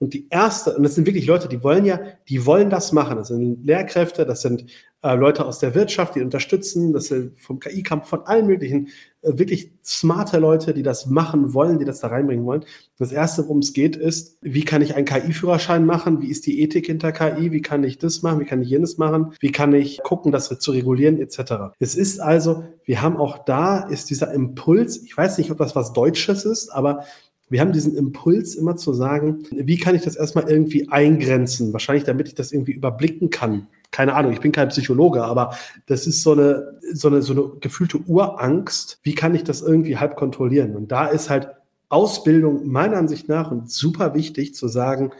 Und 0.00 0.14
die 0.14 0.26
erste, 0.30 0.74
und 0.74 0.82
das 0.82 0.94
sind 0.94 1.06
wirklich 1.06 1.26
Leute, 1.26 1.46
die 1.46 1.62
wollen 1.62 1.84
ja, 1.84 2.00
die 2.26 2.46
wollen 2.46 2.70
das 2.70 2.90
machen. 2.92 3.18
Das 3.18 3.28
sind 3.28 3.66
Lehrkräfte, 3.66 4.24
das 4.24 4.40
sind 4.40 4.64
äh, 5.02 5.14
Leute 5.14 5.44
aus 5.44 5.58
der 5.58 5.74
Wirtschaft, 5.74 6.14
die 6.14 6.22
unterstützen, 6.22 6.94
das 6.94 7.06
sind 7.08 7.38
vom 7.38 7.60
KI-Kampf, 7.60 8.08
von 8.08 8.22
allen 8.22 8.46
möglichen, 8.46 8.88
äh, 9.20 9.38
wirklich 9.38 9.72
smarte 9.84 10.38
Leute, 10.38 10.72
die 10.72 10.82
das 10.82 11.04
machen 11.04 11.52
wollen, 11.52 11.78
die 11.78 11.84
das 11.84 12.00
da 12.00 12.08
reinbringen 12.08 12.46
wollen. 12.46 12.64
Das 12.96 13.12
erste, 13.12 13.42
worum 13.42 13.58
es 13.58 13.74
geht, 13.74 13.94
ist, 13.94 14.38
wie 14.40 14.64
kann 14.64 14.80
ich 14.80 14.94
einen 14.94 15.04
KI-Führerschein 15.04 15.84
machen? 15.84 16.22
Wie 16.22 16.30
ist 16.30 16.46
die 16.46 16.62
Ethik 16.62 16.86
hinter 16.86 17.12
KI? 17.12 17.52
Wie 17.52 17.60
kann 17.60 17.84
ich 17.84 17.98
das 17.98 18.22
machen? 18.22 18.40
Wie 18.40 18.46
kann 18.46 18.62
ich 18.62 18.70
jenes 18.70 18.96
machen? 18.96 19.34
Wie 19.40 19.52
kann 19.52 19.74
ich 19.74 20.02
gucken, 20.02 20.32
das 20.32 20.48
zu 20.48 20.70
regulieren, 20.70 21.18
etc. 21.18 21.74
Es 21.78 21.94
ist 21.94 22.20
also, 22.20 22.64
wir 22.84 23.02
haben 23.02 23.18
auch 23.18 23.44
da, 23.44 23.80
ist 23.80 24.08
dieser 24.08 24.32
Impuls, 24.32 25.02
ich 25.02 25.14
weiß 25.14 25.36
nicht, 25.36 25.50
ob 25.50 25.58
das 25.58 25.76
was 25.76 25.92
Deutsches 25.92 26.46
ist, 26.46 26.70
aber 26.70 27.04
wir 27.50 27.60
haben 27.60 27.72
diesen 27.72 27.96
Impuls 27.96 28.54
immer 28.54 28.76
zu 28.76 28.94
sagen, 28.94 29.44
wie 29.50 29.76
kann 29.76 29.96
ich 29.96 30.02
das 30.02 30.16
erstmal 30.16 30.48
irgendwie 30.48 30.88
eingrenzen? 30.88 31.72
Wahrscheinlich, 31.72 32.04
damit 32.04 32.28
ich 32.28 32.34
das 32.34 32.52
irgendwie 32.52 32.72
überblicken 32.72 33.28
kann. 33.28 33.66
Keine 33.90 34.14
Ahnung, 34.14 34.32
ich 34.32 34.40
bin 34.40 34.52
kein 34.52 34.68
Psychologe, 34.68 35.24
aber 35.24 35.56
das 35.86 36.06
ist 36.06 36.22
so 36.22 36.32
eine, 36.32 36.78
so 36.92 37.08
eine, 37.08 37.22
so 37.22 37.32
eine 37.32 37.58
gefühlte 37.60 37.98
Urangst. 37.98 39.00
Wie 39.02 39.16
kann 39.16 39.34
ich 39.34 39.42
das 39.42 39.62
irgendwie 39.62 39.98
halb 39.98 40.14
kontrollieren? 40.14 40.76
Und 40.76 40.92
da 40.92 41.06
ist 41.06 41.28
halt 41.28 41.48
Ausbildung 41.88 42.68
meiner 42.68 42.96
Ansicht 42.96 43.28
nach 43.28 43.50
und 43.50 43.68
super 43.68 44.14
wichtig 44.14 44.54
zu 44.54 44.68
sagen, 44.68 45.10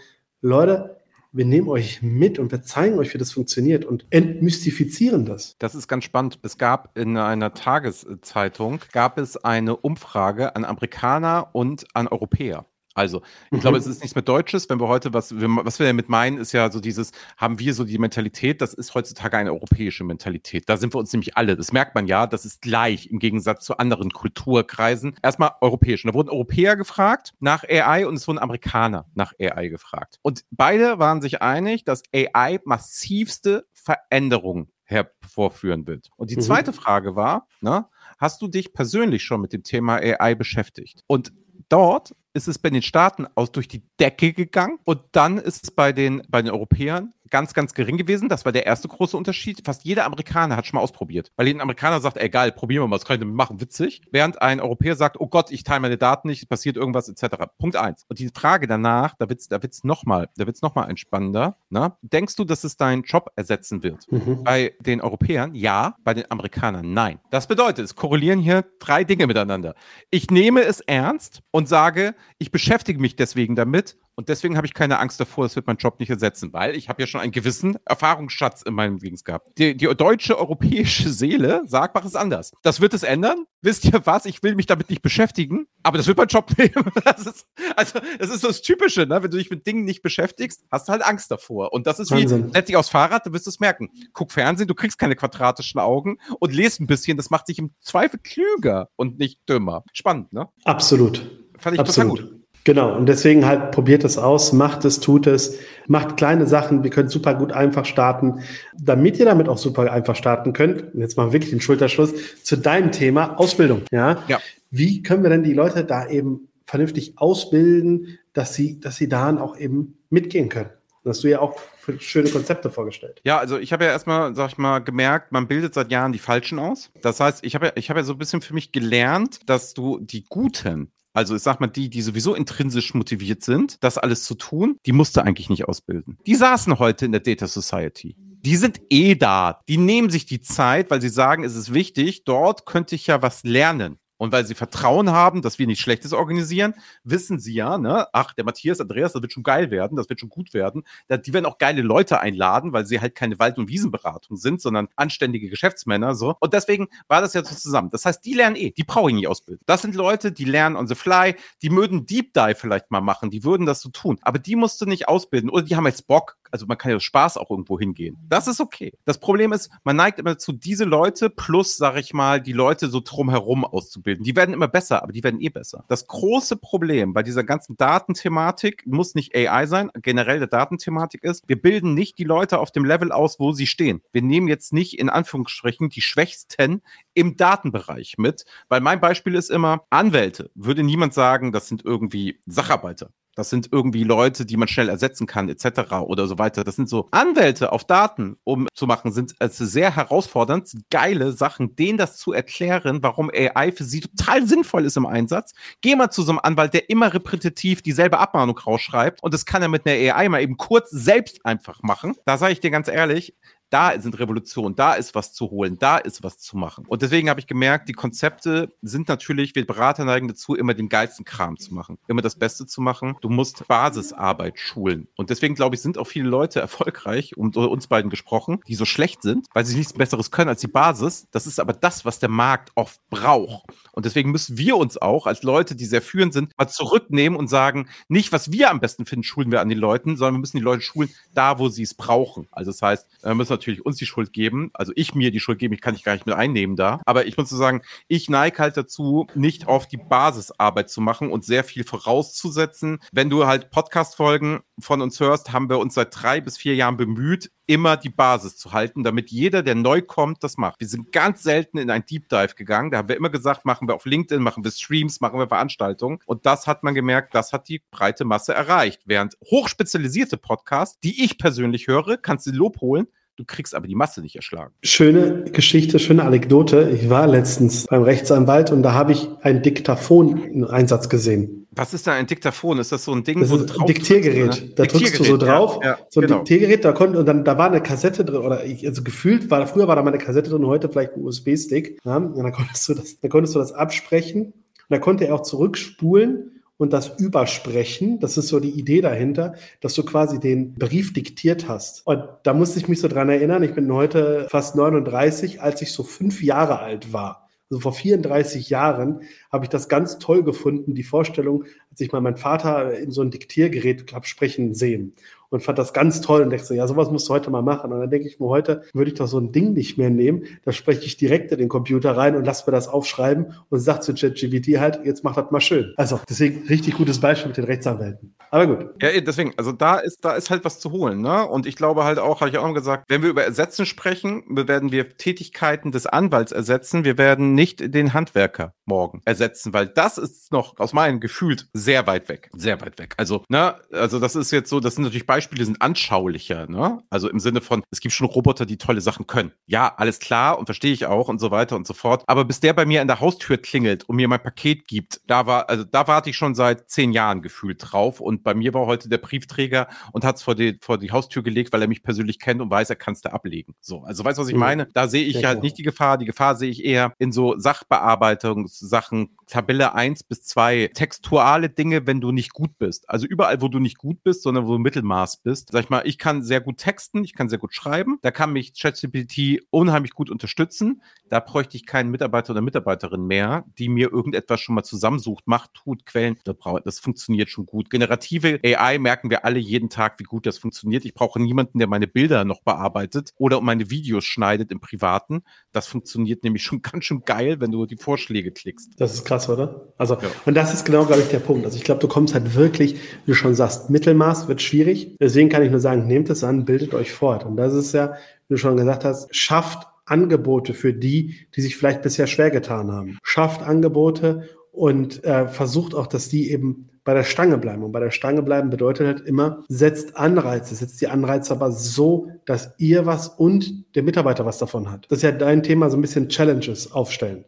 Leute, 0.41 1.00
wir 1.33 1.45
nehmen 1.45 1.69
euch 1.69 2.03
mit 2.03 2.39
und 2.39 2.51
wir 2.51 2.63
zeigen 2.63 2.99
euch, 2.99 3.15
wie 3.15 3.19
das 3.19 3.33
funktioniert 3.33 3.85
und 3.85 4.07
entmystifizieren 4.11 5.25
das. 5.25 5.57
Das 5.59 5.75
ist 5.75 5.89
ganz 5.89 6.05
spannend. 6.05 6.39
Es 6.43 6.59
gab 6.59 6.97
in 6.99 7.17
einer 7.17 7.55
Tageszeitung, 7.55 8.81
gab 8.93 9.19
es 9.19 9.37
eine 9.37 9.77
Umfrage 9.77 10.57
an 10.57 10.65
Amerikaner 10.65 11.51
und 11.53 11.87
an 11.95 12.09
Europäer. 12.09 12.67
Also, 12.95 13.23
ich 13.47 13.53
mhm. 13.53 13.61
glaube, 13.61 13.79
es 13.79 13.87
ist 13.87 14.01
nichts 14.01 14.17
mehr 14.17 14.23
Deutsches. 14.23 14.69
Wenn 14.69 14.81
wir 14.81 14.89
heute, 14.89 15.15
was 15.15 15.39
wir, 15.39 15.49
was 15.49 15.79
wir 15.79 15.87
damit 15.87 16.09
meinen, 16.09 16.39
ist 16.39 16.53
ja 16.53 16.71
so 16.73 16.81
dieses, 16.81 17.13
haben 17.37 17.59
wir 17.59 17.73
so 17.73 17.85
die 17.85 17.99
Mentalität, 17.99 18.61
das 18.61 18.75
ist 18.75 18.95
heutzutage 18.95 19.37
eine 19.37 19.53
europäische 19.53 20.03
Mentalität. 20.03 20.69
Da 20.69 20.77
sind 20.77 20.93
wir 20.95 20.99
uns 20.99 21.13
nämlich 21.13 21.37
alle. 21.37 21.57
Das 21.57 21.73
merkt 21.73 21.95
man 21.95 22.09
ja, 22.09 22.27
das 22.27 22.45
ist 22.45 22.63
gleich 22.63 23.07
im 23.07 23.21
Gegensatz 23.21 23.65
zu 23.65 23.79
anderen 23.79 24.11
Kulturkreisen. 24.11 25.15
Erstmal 25.23 25.53
europäisch. 25.61 26.05
Und 26.05 26.09
da 26.09 26.15
wurden 26.15 26.31
Europäer 26.31 26.77
gefragt 26.77 27.35
nach 27.39 27.63
AI 27.65 28.07
und 28.07 28.15
es 28.15 28.27
wurden 28.27 28.39
Amerikaner 28.39 29.07
nach 29.15 29.35
AI 29.41 29.69
gefragt. 29.69 30.19
Und 30.23 30.45
beide 30.51 30.99
waren 30.99 31.23
sich 31.23 31.43
einig, 31.43 31.85
dass 31.85 32.03
AI 32.13 32.59
massivste 32.65 33.67
Veränderungen 33.73 34.69
hervorführen 34.83 35.87
wird. 35.87 36.11
Und 36.17 36.31
die 36.31 36.37
mhm. 36.37 36.41
zweite 36.41 36.73
Frage 36.73 37.15
war, 37.15 37.47
ne, 37.61 37.87
hast 38.19 38.43
du 38.43 38.49
dich 38.49 38.73
persönlich 38.73 39.23
schon 39.23 39.41
mit 39.41 39.53
dem 39.53 39.63
Thema 39.63 39.97
AI 39.97 40.35
beschäftigt? 40.35 41.05
Und 41.07 41.33
dort 41.69 42.15
ist 42.33 42.49
es 42.49 42.59
bei 42.59 42.71
den 42.71 42.83
Staaten 42.83 43.27
aus 43.35 43.53
durch 43.53 43.69
die 43.69 43.83
Decke 43.99 44.33
gegangen 44.33 44.79
und 44.85 45.01
dann 45.13 45.39
ist 45.39 45.65
es 45.65 45.71
bei 45.71 45.93
den, 45.93 46.23
bei 46.29 46.43
den 46.43 46.51
Europäern 46.51 47.13
ganz, 47.31 47.55
ganz 47.55 47.75
gering 47.75 47.97
gewesen. 47.97 48.29
Das 48.29 48.45
war 48.45 48.53
der 48.53 48.67
erste 48.67 48.89
große 48.89 49.17
Unterschied. 49.17 49.63
Fast 49.65 49.85
jeder 49.85 50.05
Amerikaner 50.05 50.57
hat 50.57 50.67
schon 50.67 50.77
mal 50.77 50.83
ausprobiert. 50.83 51.33
Weil 51.37 51.49
ein 51.49 51.61
Amerikaner 51.61 52.01
sagt, 52.01 52.17
egal, 52.17 52.53
probieren 52.53 52.83
wir 52.83 52.89
mal, 52.89 52.97
was 52.97 53.05
können 53.05 53.21
wir 53.21 53.27
machen, 53.27 53.61
witzig. 53.61 54.03
Während 54.11 54.43
ein 54.43 54.61
Europäer 54.61 54.97
sagt, 54.97 55.21
oh 55.21 55.27
Gott, 55.27 55.51
ich 55.51 55.65
teile 55.65 55.81
meine 55.81 55.97
Daten 55.97 56.29
nicht, 56.29 56.43
es 56.43 56.49
passiert 56.49 56.77
irgendwas, 56.77 57.09
etc. 57.09 57.45
Punkt 57.59 57.77
eins. 57.77 58.05
Und 58.09 58.19
die 58.19 58.29
Frage 58.29 58.67
danach, 58.67 59.15
da 59.19 59.29
wird's, 59.29 59.49
da 59.49 59.63
wird's 59.63 59.85
nochmal, 59.85 60.29
da 60.37 60.47
wird's 60.47 60.63
nochmal 60.63 60.91
entspannender. 60.91 61.57
Ne? 61.71 61.93
Denkst 62.03 62.37
du, 62.37 62.45
dass 62.45 62.65
es 62.65 62.77
deinen 62.77 63.03
Job 63.03 63.31
ersetzen 63.37 63.83
wird? 63.83 64.11
Mhm. 64.11 64.45
Bei 64.45 64.75
den 64.81 65.01
Europäern 65.01 65.55
ja, 65.55 65.97
bei 66.05 66.15
den 66.15 66.31
Amerikanern 66.31 66.93
nein. 66.93 67.21
Das 67.31 67.47
bedeutet, 67.47 67.85
es 67.85 67.95
korrelieren 67.95 68.41
hier 68.41 68.65
drei 68.79 69.05
Dinge 69.05 69.27
miteinander. 69.27 69.75
Ich 70.11 70.31
nehme 70.31 70.63
es 70.63 70.81
ernst 70.81 71.43
und 71.51 71.69
sage, 71.69 72.15
ich 72.39 72.51
beschäftige 72.51 73.01
mich 73.01 73.17
deswegen 73.17 73.57
damit 73.57 73.97
und 74.21 74.29
deswegen 74.29 74.59
habe 74.59 74.67
ich 74.67 74.75
keine 74.75 74.99
Angst 74.99 75.19
davor, 75.19 75.47
das 75.47 75.57
wird 75.57 75.67
mein 75.67 75.79
Job 75.79 75.99
nicht 75.99 76.11
ersetzen, 76.11 76.53
weil 76.53 76.77
ich 76.77 76.91
habe 76.91 77.01
ja 77.01 77.07
schon 77.07 77.23
einen 77.23 77.33
gewissen 77.33 77.79
Erfahrungsschatz 77.87 78.61
in 78.61 78.75
meinem 78.75 78.99
Dings 78.99 79.25
gehabt. 79.25 79.49
Die, 79.57 79.75
die 79.75 79.87
deutsche 79.87 80.39
europäische 80.39 81.09
Seele 81.09 81.63
sagt, 81.65 81.95
mach 81.95 82.05
es 82.05 82.15
anders. 82.15 82.53
Das 82.63 82.83
wird 82.83 82.93
es 82.93 83.03
ändern. 83.03 83.47
Wisst 83.63 83.87
ihr 83.87 84.05
was? 84.05 84.27
Ich 84.27 84.43
will 84.43 84.57
mich 84.57 84.67
damit 84.67 84.91
nicht 84.91 85.01
beschäftigen, 85.01 85.69
aber 85.83 85.97
das 85.97 86.07
wird 86.07 86.19
mein 86.19 86.27
Job 86.27 86.51
nehmen. 86.59 86.93
Das 87.03 87.25
ist, 87.25 87.47
also, 87.77 87.99
das 88.19 88.29
ist 88.29 88.43
so 88.43 88.49
das 88.49 88.61
Typische, 88.61 89.07
ne? 89.07 89.23
Wenn 89.23 89.31
du 89.31 89.39
dich 89.39 89.49
mit 89.49 89.67
Dingen 89.67 89.85
nicht 89.85 90.03
beschäftigst, 90.03 90.67
hast 90.71 90.89
du 90.89 90.93
halt 90.93 91.03
Angst 91.03 91.31
davor. 91.31 91.73
Und 91.73 91.87
das 91.87 91.99
ist 91.99 92.11
Wahnsinn. 92.11 92.49
wie, 92.49 92.53
setz 92.53 92.67
dich 92.67 92.77
aufs 92.77 92.91
Fahrrad, 92.91 93.25
du 93.25 93.33
wirst 93.33 93.47
es 93.47 93.59
merken. 93.59 93.89
Guck 94.13 94.33
Fernsehen, 94.33 94.69
du 94.69 94.75
kriegst 94.75 94.99
keine 94.99 95.17
quadratischen 95.17 95.81
Augen 95.81 96.19
und 96.41 96.55
lest 96.55 96.79
ein 96.81 96.87
bisschen. 96.87 97.17
Das 97.17 97.31
macht 97.31 97.49
dich 97.49 97.59
im 97.59 97.71
Zweifel 97.81 98.21
klüger 98.23 98.91
und 98.97 99.19
nicht 99.19 99.41
dümmer. 99.49 99.83
Spannend, 99.95 100.31
ne? 100.35 100.47
Absolut. 100.65 101.27
Fand 101.59 101.75
ich 101.75 101.81
Absolut. 101.81 102.19
total 102.19 102.31
gut. 102.33 102.40
Genau, 102.65 102.95
und 102.95 103.07
deswegen 103.07 103.47
halt 103.47 103.71
probiert 103.71 104.05
es 104.05 104.19
aus, 104.19 104.53
macht 104.53 104.85
es, 104.85 105.01
tut 105.01 105.27
es, 105.27 105.59
macht 105.87 106.17
kleine 106.17 106.47
Sachen, 106.47 106.85
wir 106.85 106.91
können 106.91 107.09
super 107.09 107.35
gut 107.35 107.53
einfach 107.53 107.87
starten, 107.87 108.41
damit 108.79 109.19
ihr 109.19 109.25
damit 109.25 109.49
auch 109.49 109.59
super 109.59 109.91
einfach 109.91 110.15
starten 110.15 110.53
könnt. 110.53 110.95
Und 110.95 111.01
jetzt 111.01 111.17
machen 111.17 111.29
wir 111.29 111.33
wirklich 111.33 111.51
den 111.51 111.61
Schulterschluss 111.61 112.13
zu 112.43 112.57
deinem 112.57 112.93
Thema 112.93 113.39
Ausbildung. 113.39 113.83
Ja? 113.91 114.23
ja. 114.29 114.41
Wie 114.71 115.03
können 115.03 115.23
wir 115.23 115.31
denn 115.31 115.43
die 115.43 115.55
Leute 115.55 115.85
da 115.85 116.07
eben 116.07 116.49
vernünftig 116.67 117.15
ausbilden, 117.17 118.19
dass 118.35 118.55
sie, 118.55 118.79
dass 118.79 118.97
sie 118.97 119.09
daran 119.09 119.39
auch 119.39 119.57
eben 119.57 119.99
mitgehen 120.11 120.49
können? 120.49 120.71
Das 121.03 121.17
hast 121.17 121.25
du 121.25 121.29
ja 121.29 121.41
auch 121.41 121.59
schöne 121.99 122.29
Konzepte 122.29 122.71
vorgestellt. 122.71 123.21
Ja, 123.25 123.39
also 123.39 123.59
ich 123.59 123.73
habe 123.73 123.85
ja 123.85 123.91
erstmal, 123.91 124.35
sag 124.35 124.51
ich 124.51 124.59
mal, 124.59 124.81
gemerkt, 124.81 125.33
man 125.33 125.49
bildet 125.49 125.73
seit 125.73 125.91
Jahren 125.91 126.13
die 126.13 126.19
Falschen 126.19 126.59
aus. 126.59 126.91
Das 127.01 127.21
heißt, 127.21 127.45
ich 127.45 127.55
habe 127.55 127.67
ja, 127.67 127.73
ich 127.75 127.89
habe 127.89 128.01
ja 128.01 128.05
so 128.05 128.13
ein 128.13 128.19
bisschen 128.19 128.43
für 128.43 128.53
mich 128.53 128.71
gelernt, 128.71 129.41
dass 129.47 129.73
du 129.73 129.99
die 129.99 130.25
Guten 130.29 130.93
also 131.13 131.37
ich 131.37 131.43
sag 131.43 131.61
mal, 131.61 131.67
die, 131.67 131.91
die 131.91 132.03
sowieso 132.03 132.35
intrinsisch 132.35 132.95
motiviert 132.95 133.43
sind, 133.43 133.83
das 133.83 133.99
alles 133.99 134.25
zu 134.25 134.35
tun, 134.35 134.77
die 134.87 134.93
musste 134.93 135.25
eigentlich 135.25 135.51
nicht 135.51 135.69
ausbilden. 135.69 136.19
Die 136.27 136.35
saßen 136.35 136.79
heute 136.79 137.05
in 137.05 137.13
der 137.13 137.21
Data 137.21 137.47
Society. 137.47 138.17
Die 138.43 138.57
sind 138.57 138.81
eh 138.89 139.15
da. 139.17 139.61
Die 139.69 139.77
nehmen 139.77 140.09
sich 140.09 140.25
die 140.25 140.41
Zeit, 140.41 140.91
weil 140.91 141.03
sie 141.03 141.11
sagen, 141.11 141.45
es 141.45 141.55
ist 141.55 141.75
wichtig, 141.75 142.25
dort 142.25 142.65
könnte 142.65 142.95
ich 142.95 143.07
ja 143.07 143.21
was 143.21 143.45
lernen. 143.45 143.99
Und 144.21 144.33
weil 144.33 144.45
sie 144.45 144.55
Vertrauen 144.55 145.11
haben, 145.13 145.41
dass 145.41 145.59
wir 145.59 145.67
nichts 145.67 145.83
Schlechtes 145.83 146.13
organisieren, 146.13 146.75
wissen 147.05 147.41
sie 147.41 147.55
ja, 147.55 147.79
ne, 147.79 148.07
ach, 148.13 148.35
der 148.35 148.45
Matthias, 148.45 148.79
Andreas, 148.79 149.15
das 149.15 149.23
wird 149.23 149.33
schon 149.33 149.43
geil 149.43 149.71
werden, 149.71 149.97
das 149.97 150.11
wird 150.11 150.21
schon 150.21 150.29
gut 150.29 150.53
werden. 150.53 150.85
Die 151.09 151.33
werden 151.33 151.47
auch 151.47 151.57
geile 151.57 151.81
Leute 151.81 152.21
einladen, 152.21 152.75
weil 152.75 152.85
sie 152.85 153.01
halt 153.01 153.15
keine 153.15 153.39
Wald- 153.39 153.57
und 153.57 153.71
Wiesenberatung 153.71 154.37
sind, 154.37 154.61
sondern 154.61 154.89
anständige 154.95 155.49
Geschäftsmänner, 155.49 156.15
so. 156.15 156.37
Und 156.39 156.53
deswegen 156.53 156.89
war 157.09 157.23
das 157.23 157.33
ja 157.33 157.43
so 157.43 157.55
zusammen. 157.55 157.89
Das 157.89 158.05
heißt, 158.05 158.23
die 158.23 158.35
lernen 158.35 158.57
eh, 158.57 158.73
die 158.73 158.85
brauche 158.85 159.09
ich 159.09 159.15
nicht 159.15 159.27
ausbilden. 159.27 159.65
Das 159.65 159.81
sind 159.81 159.95
Leute, 159.95 160.33
die 160.33 160.45
lernen 160.45 160.77
on 160.77 160.87
the 160.87 160.95
fly, 160.95 161.35
die 161.63 161.71
mögen 161.71 162.05
Deep 162.05 162.35
Dive 162.35 162.57
vielleicht 162.57 162.91
mal 162.91 163.01
machen, 163.01 163.31
die 163.31 163.43
würden 163.43 163.65
das 163.65 163.81
so 163.81 163.89
tun. 163.89 164.19
Aber 164.21 164.39
die 164.39 164.55
musst 164.55 164.83
du 164.83 164.85
nicht 164.85 165.09
ausbilden. 165.09 165.49
Oder 165.49 165.63
die 165.63 165.77
haben 165.77 165.87
jetzt 165.87 166.07
Bock, 166.07 166.37
also 166.51 166.67
man 166.67 166.77
kann 166.77 166.93
ja 166.93 167.01
Spaß 167.01 167.39
auch 167.39 167.51
irgendwo 167.51 167.79
hingehen. 167.79 168.19
Das 168.29 168.49
ist 168.49 168.61
okay. 168.61 168.93
Das 169.07 169.19
Problem 169.19 169.55
ist, 169.55 169.71
man 169.83 169.97
neigt 169.97 170.19
immer 170.19 170.37
zu 170.37 170.53
diese 170.53 170.85
Leute 170.85 171.31
plus, 171.31 171.79
sag 171.79 171.97
ich 171.97 172.13
mal, 172.13 172.43
die 172.43 172.53
Leute 172.53 172.91
so 172.91 173.01
drumherum 173.01 173.65
auszubilden. 173.65 174.10
Die 174.17 174.37
werden 174.37 174.55
immer 174.55 174.69
besser, 174.69 175.03
aber 175.03 175.13
die 175.13 175.23
werden 175.23 175.41
eh 175.41 175.49
besser. 175.49 175.85
Das 175.89 176.07
große 176.07 176.57
Problem 176.57 177.13
bei 177.13 177.23
dieser 177.23 177.45
ganzen 177.45 177.77
Datenthematik 177.77 178.87
muss 178.87 179.15
nicht 179.15 179.35
AI 179.35 179.67
sein, 179.67 179.91
generell 180.03 180.39
der 180.39 180.49
Datenthematik 180.49 181.23
ist, 181.23 181.49
wir 181.49 181.61
bilden 181.61 181.95
nicht 181.95 182.19
die 182.19 182.25
Leute 182.25 182.59
auf 182.59 182.71
dem 182.71 182.85
Level 182.85 183.13
aus, 183.13 183.39
wo 183.39 183.53
sie 183.53 183.67
stehen. 183.67 184.03
Wir 184.13 184.23
nehmen 184.23 184.49
jetzt 184.49 184.73
nicht 184.73 184.99
in 184.99 185.09
Anführungsstrichen 185.09 185.89
die 185.89 186.01
Schwächsten 186.01 186.83
im 187.15 187.37
Datenbereich 187.37 188.17
mit, 188.19 188.45
weil 188.69 188.81
mein 188.81 189.01
Beispiel 189.01 189.35
ist 189.35 189.51
immer, 189.51 189.85
Anwälte 189.91 190.51
würde 190.55 190.83
niemand 190.83 191.15
sagen, 191.15 191.53
das 191.53 191.69
sind 191.69 191.85
irgendwie 191.85 192.41
Sacharbeiter. 192.47 193.11
Das 193.35 193.51
sind 193.51 193.69
irgendwie 193.73 194.05
Leute, 194.05 194.45
die 194.45 194.57
man 194.57 194.69
schnell 194.69 194.89
ersetzen 194.89 195.27
kann, 195.27 195.49
etc. 195.49 195.93
oder 196.03 196.27
so 196.27 196.39
weiter. 196.39 196.65
Das 196.65 196.77
sind 196.77 196.89
so 196.89 197.09
Anwälte 197.11 197.73
auf 197.73 197.85
Daten, 197.85 198.37
um 198.45 198.67
zu 198.75 198.87
machen, 198.87 199.13
sind 199.13 199.35
also 199.39 199.65
sehr 199.65 199.95
herausfordernd, 199.95 200.71
geile 200.91 201.33
Sachen, 201.33 201.77
denen 201.77 201.99
das 201.99 202.17
zu 202.17 202.33
erklären, 202.33 203.03
warum 203.03 203.31
AI 203.31 203.73
für 203.73 203.85
sie 203.85 204.01
total 204.01 204.47
sinnvoll 204.47 204.85
ist 204.85 204.97
im 204.97 205.07
Einsatz. 205.07 205.53
Geh 205.81 205.95
mal 205.97 206.11
zu 206.11 206.23
so 206.23 206.33
einem 206.33 206.41
Anwalt, 206.43 206.75
der 206.75 206.91
immer 206.91 207.13
repetitiv 207.15 207.83
dieselbe 207.83 208.19
Abmahnung 208.19 208.59
rausschreibt 208.59 209.23
und 209.23 209.33
das 209.33 209.47
kann 209.47 209.63
er 209.63 209.69
mit 209.69 209.87
einer 209.87 210.17
AI 210.17 210.29
mal 210.29 210.43
eben 210.43 210.57
kurz 210.57 210.91
selbst 210.91 211.45
einfach 211.45 211.83
machen. 211.83 212.17
Da 212.27 212.39
sage 212.39 212.53
ich 212.53 212.61
dir 212.61 212.71
ganz 212.71 212.89
ehrlich, 212.89 213.35
Da 213.71 213.99
sind 214.01 214.19
Revolutionen, 214.19 214.75
da 214.75 214.95
ist 214.95 215.15
was 215.15 215.33
zu 215.33 215.51
holen, 215.51 215.79
da 215.79 215.97
ist 215.97 216.23
was 216.23 216.39
zu 216.39 216.57
machen. 216.57 216.85
Und 216.87 217.03
deswegen 217.03 217.31
habe 217.31 217.41
ich 217.41 217.47
gemerkt, 217.47 217.89
die 217.89 217.93
Konzepte 217.93 218.73
sind 218.83 219.09
natürlich, 219.09 219.55
wir 219.55 219.67
Berater 219.67 220.05
neigen 220.05 220.29
dazu, 220.29 220.55
immer 220.55 220.75
den 220.75 220.89
geilsten 220.89 221.25
Kram 221.25 221.57
zu 221.57 221.73
machen, 221.75 221.99
immer 222.09 222.23
das 222.23 222.37
Beste 222.37 222.67
zu 222.67 222.81
machen. 222.81 223.17
Du 223.21 223.29
musst 223.29 223.67
Basisarbeit 223.69 224.59
schulen. 224.59 225.07
Und 225.17 225.31
deswegen, 225.31 225.55
glaube 225.55 225.77
ich, 225.77 225.83
sind 225.83 225.99
auch 225.99 226.07
viele 226.07 226.29
Leute 226.29 226.61
erfolgreich, 226.61 227.37
um 227.37 227.51
uns 227.51 227.87
beiden 227.87 228.11
gesprochen, 228.11 228.61
die 228.67 228.75
so 228.75 228.85
schlecht 228.85 229.23
sind, 229.23 229.47
weil 229.55 229.65
sie 229.65 229.77
nichts 229.77 229.93
Besseres 229.93 230.31
können 230.31 230.49
als 230.49 230.61
die 230.61 230.69
Basis. 230.69 231.27
Das 231.31 231.47
ist 231.47 231.61
aber 231.61 231.73
das, 231.73 232.05
was 232.05 232.19
der 232.19 232.29
Markt 232.29 232.73
oft 232.75 233.01
braucht. 233.11 233.67
Und 233.93 234.05
deswegen 234.07 234.31
müssen 234.31 234.59
wir 234.59 234.77
uns 234.77 234.97
auch 234.97 235.27
als 235.27 235.43
Leute, 235.43 235.77
die 235.77 235.85
sehr 235.85 236.03
führend 236.03 236.33
sind, 236.33 236.57
mal 236.59 236.69
zurücknehmen 236.69 237.39
und 237.39 237.49
sagen, 237.49 237.89
nicht, 238.09 238.33
was 238.33 238.51
wir 238.51 238.71
am 238.71 238.81
besten 238.81 239.07
finden, 239.07 239.23
schulen 239.23 239.53
wir 239.53 239.61
an 239.61 239.69
die 239.69 239.75
Leuten, 239.75 240.17
sondern 240.17 240.35
wir 240.35 240.41
müssen 240.41 240.57
die 240.57 240.63
Leute 240.63 240.83
schulen, 240.83 241.11
da, 241.35 241.59
wo 241.59 241.69
sie 241.69 241.83
es 241.83 241.95
brauchen. 241.95 242.49
Also 242.51 242.71
das 242.71 242.83
heißt, 242.83 243.07
wir 243.23 243.35
müssen 243.35 243.53
natürlich 243.61 243.85
uns 243.85 243.97
die 243.97 244.07
Schuld 244.07 244.33
geben. 244.33 244.71
Also 244.75 244.93
ich 244.97 245.15
mir 245.15 245.31
die 245.31 245.41
Schuld 245.41 245.59
geben, 245.59 245.75
ich 245.75 245.81
kann 245.81 245.95
ich 245.95 246.03
gar 246.03 246.15
nicht 246.15 246.27
mit 246.27 246.35
einnehmen 246.35 246.77
da. 246.77 247.01
Aber 247.05 247.27
ich 247.27 247.37
muss 247.37 247.51
so 247.51 247.57
sagen, 247.57 247.83
ich 248.09 248.29
neige 248.29 248.59
halt 248.59 248.77
dazu, 248.77 249.27
nicht 249.35 249.69
auf 249.69 249.87
die 249.87 249.97
Basisarbeit 249.97 250.91
zu 250.91 251.01
machen 251.01 251.31
und 251.31 251.45
sehr 251.45 251.65
viel 251.65 251.85
vorauszusetzen. 251.85 252.99
Wenn 253.13 253.31
du 253.31 253.47
halt 253.47 253.71
Podcast-Folgen 253.71 254.61
von 254.79 255.03
uns 255.03 255.21
hörst, 255.21 255.53
haben 255.53 255.69
wir 255.69 255.79
uns 255.79 255.95
seit 255.95 256.09
drei 256.11 256.41
bis 256.41 256.57
vier 256.57 256.75
Jahren 256.75 256.97
bemüht, 256.97 257.51
immer 257.71 257.97
die 257.97 258.11
Basis 258.11 258.57
zu 258.57 258.73
halten, 258.73 259.05
damit 259.05 259.31
jeder, 259.31 259.63
der 259.63 259.77
neu 259.77 260.03
kommt, 260.03 260.43
das 260.43 260.57
macht. 260.57 260.81
Wir 260.81 260.89
sind 260.89 261.13
ganz 261.13 261.45
selten 261.45 261.79
in 261.79 261.89
ein 261.89 262.05
Deep 262.05 262.29
Dive 262.29 262.57
gegangen. 262.57 262.91
Da 262.91 262.99
haben 262.99 263.09
wir 263.09 263.17
immer 263.17 263.31
gesagt, 263.31 263.65
machen 263.65 263.87
wir 263.87 263.95
auf 263.95 264.07
LinkedIn, 264.07 264.43
machen 264.43 264.65
wir 264.65 264.73
Streams, 264.73 265.21
machen 265.21 265.39
wir 265.39 265.47
Veranstaltungen. 265.47 266.19
Und 266.27 266.47
das 266.47 266.67
hat 266.67 266.83
man 266.83 266.97
gemerkt, 266.97 267.33
das 267.33 267.53
hat 267.53 267.69
die 267.69 267.81
breite 267.93 268.25
Masse 268.25 268.55
erreicht. 268.55 269.03
Während 269.05 269.37
hochspezialisierte 269.45 270.37
Podcasts, 270.37 270.99
die 270.99 271.23
ich 271.23 271.39
persönlich 271.39 271.87
höre, 271.87 272.17
kannst 272.17 272.49
du 272.49 272.51
Lob 272.51 272.81
holen, 272.81 273.07
Du 273.41 273.47
kriegst 273.47 273.75
aber 273.75 273.87
die 273.87 273.95
Masse 273.95 274.21
nicht 274.21 274.37
erschlagen. 274.37 274.75
Schöne 274.83 275.45
Geschichte, 275.45 275.99
schöne 275.99 276.25
Anekdote. 276.25 276.91
Ich 276.91 277.09
war 277.09 277.27
letztens 277.27 277.87
beim 277.87 278.03
Rechtsanwalt 278.03 278.71
und 278.71 278.83
da 278.83 278.93
habe 278.93 279.13
ich 279.13 279.31
ein 279.41 279.63
Diktaphon 279.63 280.37
in 280.37 280.67
Einsatz 280.67 281.09
gesehen. 281.09 281.67
Was 281.71 281.95
ist 281.95 282.07
da 282.07 282.13
ein 282.13 282.27
Diktaphon? 282.27 282.79
Ist 282.79 282.93
das 282.93 283.07
so 283.07 283.13
ein 283.13 283.25
Ding, 283.25 283.41
das 283.41 283.51
ist 283.51 283.81
ein 283.81 283.87
Diktiergerät. 283.87 284.61
Drückst, 284.61 284.79
da 284.79 284.85
drückst 284.85 285.19
du 285.21 285.25
so 285.25 285.37
drauf. 285.39 285.79
Ja, 285.83 285.93
ja, 285.93 285.99
so 286.11 286.21
ein 286.21 286.27
genau. 286.27 286.39
Diktiergerät, 286.41 286.85
da 286.85 286.93
konnte, 286.93 287.19
und 287.19 287.25
dann 287.25 287.43
da 287.43 287.57
war 287.57 287.69
eine 287.71 287.83
Kassette 287.83 288.27
drin, 288.27 288.43
oder 288.43 288.63
ich, 288.67 288.87
also 288.87 289.03
gefühlt 289.03 289.51
war, 289.51 289.67
früher 289.67 289.89
war 289.89 289.97
da 289.97 290.03
mal 290.03 290.13
eine 290.13 290.23
Kassette 290.23 290.51
drin, 290.51 290.67
heute 290.67 290.91
vielleicht 290.91 291.17
ein 291.17 291.23
USB-Stick. 291.23 291.99
Ja, 292.05 292.19
und 292.19 292.37
dann 292.37 292.53
konntest 292.53 292.87
du 292.91 292.93
das, 292.93 293.21
dann 293.21 293.31
konntest 293.31 293.55
du 293.55 293.59
das 293.59 293.73
absprechen. 293.73 294.53
Und 294.53 294.53
da 294.91 294.99
konnte 294.99 295.27
er 295.27 295.35
auch 295.35 295.45
zurückspulen 295.45 296.60
und 296.81 296.95
das 296.95 297.19
Übersprechen, 297.19 298.21
das 298.21 298.39
ist 298.39 298.49
so 298.49 298.59
die 298.59 298.71
Idee 298.71 299.03
dahinter, 299.03 299.53
dass 299.83 299.93
du 299.93 300.03
quasi 300.03 300.41
den 300.41 300.77
Brief 300.77 301.13
diktiert 301.13 301.69
hast. 301.69 302.07
Und 302.07 302.25
da 302.43 302.55
musste 302.55 302.79
ich 302.79 302.89
mich 302.89 303.01
so 303.01 303.07
dran 303.07 303.29
erinnern, 303.29 303.63
ich 303.63 303.75
bin 303.75 303.93
heute 303.93 304.47
fast 304.49 304.77
39, 304.77 305.61
als 305.61 305.83
ich 305.83 305.93
so 305.93 306.03
fünf 306.03 306.43
Jahre 306.43 306.79
alt 306.79 307.13
war. 307.13 307.51
Also 307.71 307.81
vor 307.83 307.93
34 307.93 308.71
Jahren 308.71 309.21
habe 309.53 309.67
ich 309.67 309.69
das 309.69 309.91
ganz 309.91 310.19
toll 310.19 310.43
gefunden, 310.43 310.95
die 310.95 311.03
Vorstellung, 311.03 311.65
als 311.91 312.01
ich 312.01 312.13
mal 312.13 312.23
meinen 312.23 312.39
Vater 312.39 312.99
in 312.99 313.11
so 313.11 313.21
ein 313.21 313.31
Diktiergerät 313.31 314.11
habe 314.15 314.27
sprechen 314.27 314.73
sehen 314.73 315.13
und 315.51 315.63
fand 315.63 315.79
das 315.79 315.93
ganz 315.93 316.21
toll 316.21 316.43
und 316.43 316.51
dachte 316.51 316.65
so, 316.65 316.75
ja, 316.75 316.87
sowas 316.87 317.11
musst 317.11 317.29
du 317.29 317.35
heute 317.35 317.51
mal 317.51 317.63
machen. 317.63 317.93
Und 317.93 318.01
dann 318.01 318.11
denke 318.11 318.29
ich 318.29 318.41
mir 318.41 318.47
heute, 318.47 318.83
würde 318.95 319.11
ich 319.11 319.19
doch 319.19 319.27
so 319.27 319.39
ein 319.39 319.53
Ding 319.53 319.73
nicht 319.73 319.99
mehr 319.99 320.11
nehmen. 320.11 320.45
Da 320.65 320.73
spreche 320.73 321.05
ich 321.05 321.17
direkt 321.17 321.53
in 321.53 321.59
den 321.59 321.69
Computer 321.69 322.17
rein 322.17 322.37
und 322.37 322.45
lasse 322.45 322.65
mir 322.67 322.73
das 322.73 322.89
aufschreiben 322.89 323.55
und 323.69 323.79
sage 323.79 324.01
zu 324.01 324.15
ChatGPT 324.15 324.79
halt, 324.79 325.01
jetzt 325.05 325.25
mach 325.25 325.35
das 325.35 325.51
mal 325.51 325.61
schön. 325.61 325.93
Also 325.97 326.21
deswegen 326.29 326.67
richtig 326.69 326.95
gutes 326.95 327.21
Beispiel 327.21 327.49
mit 327.49 327.57
den 327.57 327.65
Rechtsanwälten. 327.65 328.35
Aber 328.51 328.67
gut. 328.67 328.91
Ja, 329.01 329.21
deswegen, 329.21 329.53
also 329.57 329.73
da 329.73 329.99
ist, 329.99 330.25
da 330.25 330.33
ist 330.33 330.51
halt 330.51 330.65
was 330.65 330.81
zu 330.81 330.91
holen, 330.91 331.21
ne? 331.21 331.47
Und 331.47 331.67
ich 331.67 331.77
glaube 331.77 332.05
halt 332.05 332.19
auch, 332.19 332.41
habe 332.41 332.51
ich 332.51 332.59
auch 332.59 332.67
noch 332.67 332.75
gesagt, 332.75 333.05
wenn 333.09 333.23
wir 333.23 333.31
über 333.31 333.45
Ersetzen 333.45 333.87
sprechen, 333.87 334.43
werden 334.49 334.93
wir 334.93 335.17
Tätigkeiten 335.17 335.93
des 335.93 336.07
Anwalts 336.07 336.53
ersetzen. 336.53 337.05
Wir 337.05 337.19
werden 337.19 337.55
nicht 337.55 337.95
den 337.95 338.13
Handwerker 338.13 338.75
morgen 338.85 339.23
ersetzen, 339.25 339.73
weil 339.73 339.87
das 339.87 340.19
ist 340.19 340.53
noch 340.53 340.79
aus 340.79 340.93
meinem 340.93 341.21
Gefühl 341.21 341.57
sehr 341.73 342.07
weit 342.07 342.29
weg. 342.29 342.51
Sehr 342.55 342.81
weit 342.81 342.99
weg. 342.99 343.15
Also, 343.17 343.45
ne, 343.49 343.75
also 343.93 344.19
das 344.19 344.37
ist 344.37 344.51
jetzt 344.51 344.69
so, 344.69 344.81
das 344.81 344.95
sind 344.95 345.05
natürlich 345.05 345.27
Beispiele, 345.27 345.40
sind 345.61 345.83
anschaulicher, 345.83 346.67
ne? 346.67 347.03
Also 347.11 347.29
im 347.29 347.41
Sinne 347.41 347.61
von, 347.61 347.83
es 347.91 348.01
gibt 348.01 348.15
schon 348.15 348.27
Roboter, 348.27 348.67
die 348.67 348.79
tolle 348.79 349.01
Sachen 349.01 349.27
können. 349.27 349.53
Ja, 349.67 349.95
alles 349.97 350.19
klar 350.19 350.59
und 350.59 350.67
verstehe 350.67 350.93
ich 350.93 351.07
auch 351.07 351.29
und 351.29 351.41
so 351.41 351.51
weiter 351.51 351.77
und 351.77 351.87
so 351.87 351.95
fort. 351.95 352.25
Aber 352.27 352.45
bis 352.45 352.61
der 352.61 352.73
bei 352.73 352.87
mir 352.87 353.01
an 353.01 353.07
der 353.07 353.21
Haustür 353.21 353.59
klingelt 353.59 354.05
und 354.05 354.17
mir 354.17 354.29
mein 354.29 354.43
Paket 354.43 354.87
gibt, 354.87 355.21
da 355.27 355.47
war, 355.47 355.69
also 355.69 355.85
da 355.85 356.07
warte 356.09 356.31
ich 356.31 356.37
schon 356.37 356.55
seit 356.55 356.91
zehn 356.91 357.13
Jahren 357.13 357.43
gefühlt 357.43 357.79
drauf 357.81 358.21
und 358.21 358.43
bei 358.43 358.55
mir 358.55 358.75
war 358.75 358.87
heute 358.87 359.09
der 359.09 359.19
Briefträger 359.19 359.89
und 360.13 360.25
hat 360.25 360.37
es 360.37 360.43
vor 360.43 360.55
die, 360.55 360.79
vor 360.81 360.99
die 360.99 361.13
Haustür 361.13 361.43
gelegt, 361.43 361.73
weil 361.73 361.83
er 361.83 361.89
mich 361.89 362.03
persönlich 362.03 362.39
kennt 362.39 362.61
und 362.61 362.71
weiß, 362.71 362.91
er 362.91 362.97
kann 362.97 363.15
es 363.15 363.21
da 363.21 363.31
ablegen. 363.31 363.75
So, 363.81 364.03
also 364.03 364.25
weißt 364.25 364.39
du, 364.39 364.43
was 364.43 364.49
ich 364.49 364.57
meine? 364.57 364.89
Da 364.95 365.09
sehe 365.09 365.25
ich 365.25 365.45
halt 365.45 365.63
nicht 365.63 365.79
die 365.79 365.83
Gefahr. 365.83 366.19
Die 366.19 366.27
Gefahr 366.27 366.57
sehe 366.57 366.71
ich 366.71 366.85
eher 366.85 367.13
in 367.19 367.33
so 367.33 367.59
Sachbearbeitungssachen, 367.59 369.37
Tabelle 369.47 369.95
1 369.95 370.25
bis 370.25 370.45
2, 370.45 370.91
textuale 370.95 371.69
Dinge, 371.69 372.07
wenn 372.07 372.21
du 372.21 372.33
nicht 372.33 372.53
gut 372.53 372.79
bist. 372.79 373.09
Also 373.09 373.27
überall, 373.27 373.61
wo 373.61 373.69
du 373.69 373.79
nicht 373.79 373.99
gut 373.99 374.23
bist, 374.23 374.43
sondern 374.43 374.67
wo 374.67 374.73
du 374.73 374.79
Mittelmaß 374.79 375.30
bist. 375.37 375.71
Sag 375.73 375.85
ich 375.85 375.91
mal, 375.91 376.03
ich 376.05 376.19
kann 376.19 376.43
sehr 376.43 376.61
gut 376.61 376.79
texten, 376.79 377.25
ich 377.25 377.35
kann 377.35 377.49
sehr 377.49 377.59
gut 377.59 377.75
schreiben. 377.75 378.19
Da 378.23 378.31
kann 378.31 378.53
mich 378.53 378.79
ChatGPT 378.79 379.63
unheimlich 379.71 380.13
gut 380.13 380.31
unterstützen. 380.31 381.03
Da 381.29 381.41
bräuchte 381.41 381.77
ich 381.77 381.87
keinen 381.87 382.11
Mitarbeiter 382.11 382.53
oder 382.53 382.61
Mitarbeiterin 382.61 383.27
mehr, 383.27 383.65
die 383.79 383.89
mir 383.89 384.13
irgendetwas 384.13 384.61
schon 384.61 384.75
mal 384.75 384.83
zusammensucht, 384.83 385.47
macht, 385.47 385.75
tut, 385.75 386.07
Quellen. 386.07 386.37
Das 386.85 386.99
funktioniert 386.99 387.49
schon 387.49 387.67
gut. 387.67 387.91
Generative 387.91 388.61
AI 388.65 388.99
merken 388.99 389.31
wir 389.31 389.45
alle 389.45 389.59
jeden 389.59 389.91
Tag, 389.91 390.19
wie 390.19 390.25
gut 390.25 390.47
das 390.47 390.59
funktioniert. 390.59 391.05
Ich 391.05 391.15
brauche 391.15 391.41
niemanden, 391.41 391.79
der 391.79 391.89
meine 391.89 392.07
Bilder 392.07 392.45
noch 392.45 392.63
bearbeitet 392.63 393.33
oder 393.37 393.61
meine 393.61 393.91
Videos 393.91 394.25
schneidet 394.25 394.71
im 394.71 394.81
Privaten. 394.81 395.43
Das 395.73 395.87
funktioniert 395.87 396.45
nämlich 396.45 396.63
schon 396.63 396.83
ganz 396.83 397.05
schön 397.05 397.23
geil, 397.25 397.61
wenn 397.61 397.71
du 397.71 397.87
die 397.87 397.97
Vorschläge 397.97 398.53
klickst. 398.53 398.93
Das 398.99 399.15
ist 399.15 399.25
krass, 399.25 399.49
oder? 399.49 399.93
Also, 399.99 400.15
ja. 400.15 400.29
und 400.45 400.55
das 400.55 400.75
ist 400.75 400.85
genau, 400.85 401.05
glaube 401.05 401.23
ich, 401.23 401.29
der 401.29 401.41
Punkt. 401.41 401.65
Also 401.65 401.77
ich 401.77 401.85
glaube, 401.85 402.01
du 402.01 402.09
kommst 402.09 402.35
halt 402.35 402.55
wirklich, 402.55 402.95
wie 402.95 403.33
du 403.33 403.35
schon 403.35 403.55
sagst, 403.55 403.91
Mittelmaß 403.91 404.49
wird 404.49 404.63
schwierig. 404.63 405.17
Deswegen 405.21 405.51
kann 405.51 405.63
ich 405.63 405.71
nur 405.71 405.81
sagen, 405.81 406.07
nehmt 406.07 406.31
es 406.31 406.43
an, 406.43 406.65
bildet 406.65 406.95
euch 406.95 407.13
fort. 407.13 407.45
Und 407.45 407.57
das 407.57 407.75
ist 407.75 407.93
ja, 407.93 408.15
wie 408.49 408.55
du 408.55 408.57
schon 408.57 408.77
gesagt 408.77 409.05
hast, 409.05 409.35
schafft 409.35 409.87
Angebote 410.07 410.75
für 410.75 410.93
die, 410.93 411.47
die 411.55 411.61
sich 411.61 411.77
vielleicht 411.77 412.03
bisher 412.03 412.27
schwer 412.27 412.51
getan 412.51 412.91
haben. 412.91 413.19
Schafft 413.23 413.63
Angebote 413.63 414.49
und 414.73 415.23
äh, 415.25 415.47
versucht 415.47 415.95
auch, 415.95 416.07
dass 416.07 416.29
die 416.29 416.51
eben 416.51 416.89
bei 417.05 417.15
der 417.15 417.25
Stange 417.25 417.59
bleiben. 417.59 417.83
Und 417.83 417.93
bei 417.93 418.01
der 418.01 418.11
Stange 418.11 418.43
bleiben 418.43 418.71
bedeutet 418.71 419.07
halt 419.07 419.21
immer, 419.21 419.65
setzt 419.69 420.17
Anreize, 420.17 420.75
setzt 420.75 421.01
die 421.01 421.09
Anreize 421.09 421.53
aber 421.53 421.73
so, 421.73 422.29
dass 422.45 422.75
ihr 422.79 423.07
was 423.07 423.29
und 423.29 423.95
der 423.95 424.03
Mitarbeiter 424.03 424.47
was 424.47 424.59
davon 424.59 424.91
hat. 424.91 425.07
Das 425.09 425.19
ist 425.19 425.23
ja 425.23 425.33
dein 425.33 425.63
Thema, 425.63 425.91
so 425.91 425.97
ein 425.97 426.03
bisschen 426.03 426.29
Challenges 426.29 426.93
aufstellen. 426.93 427.45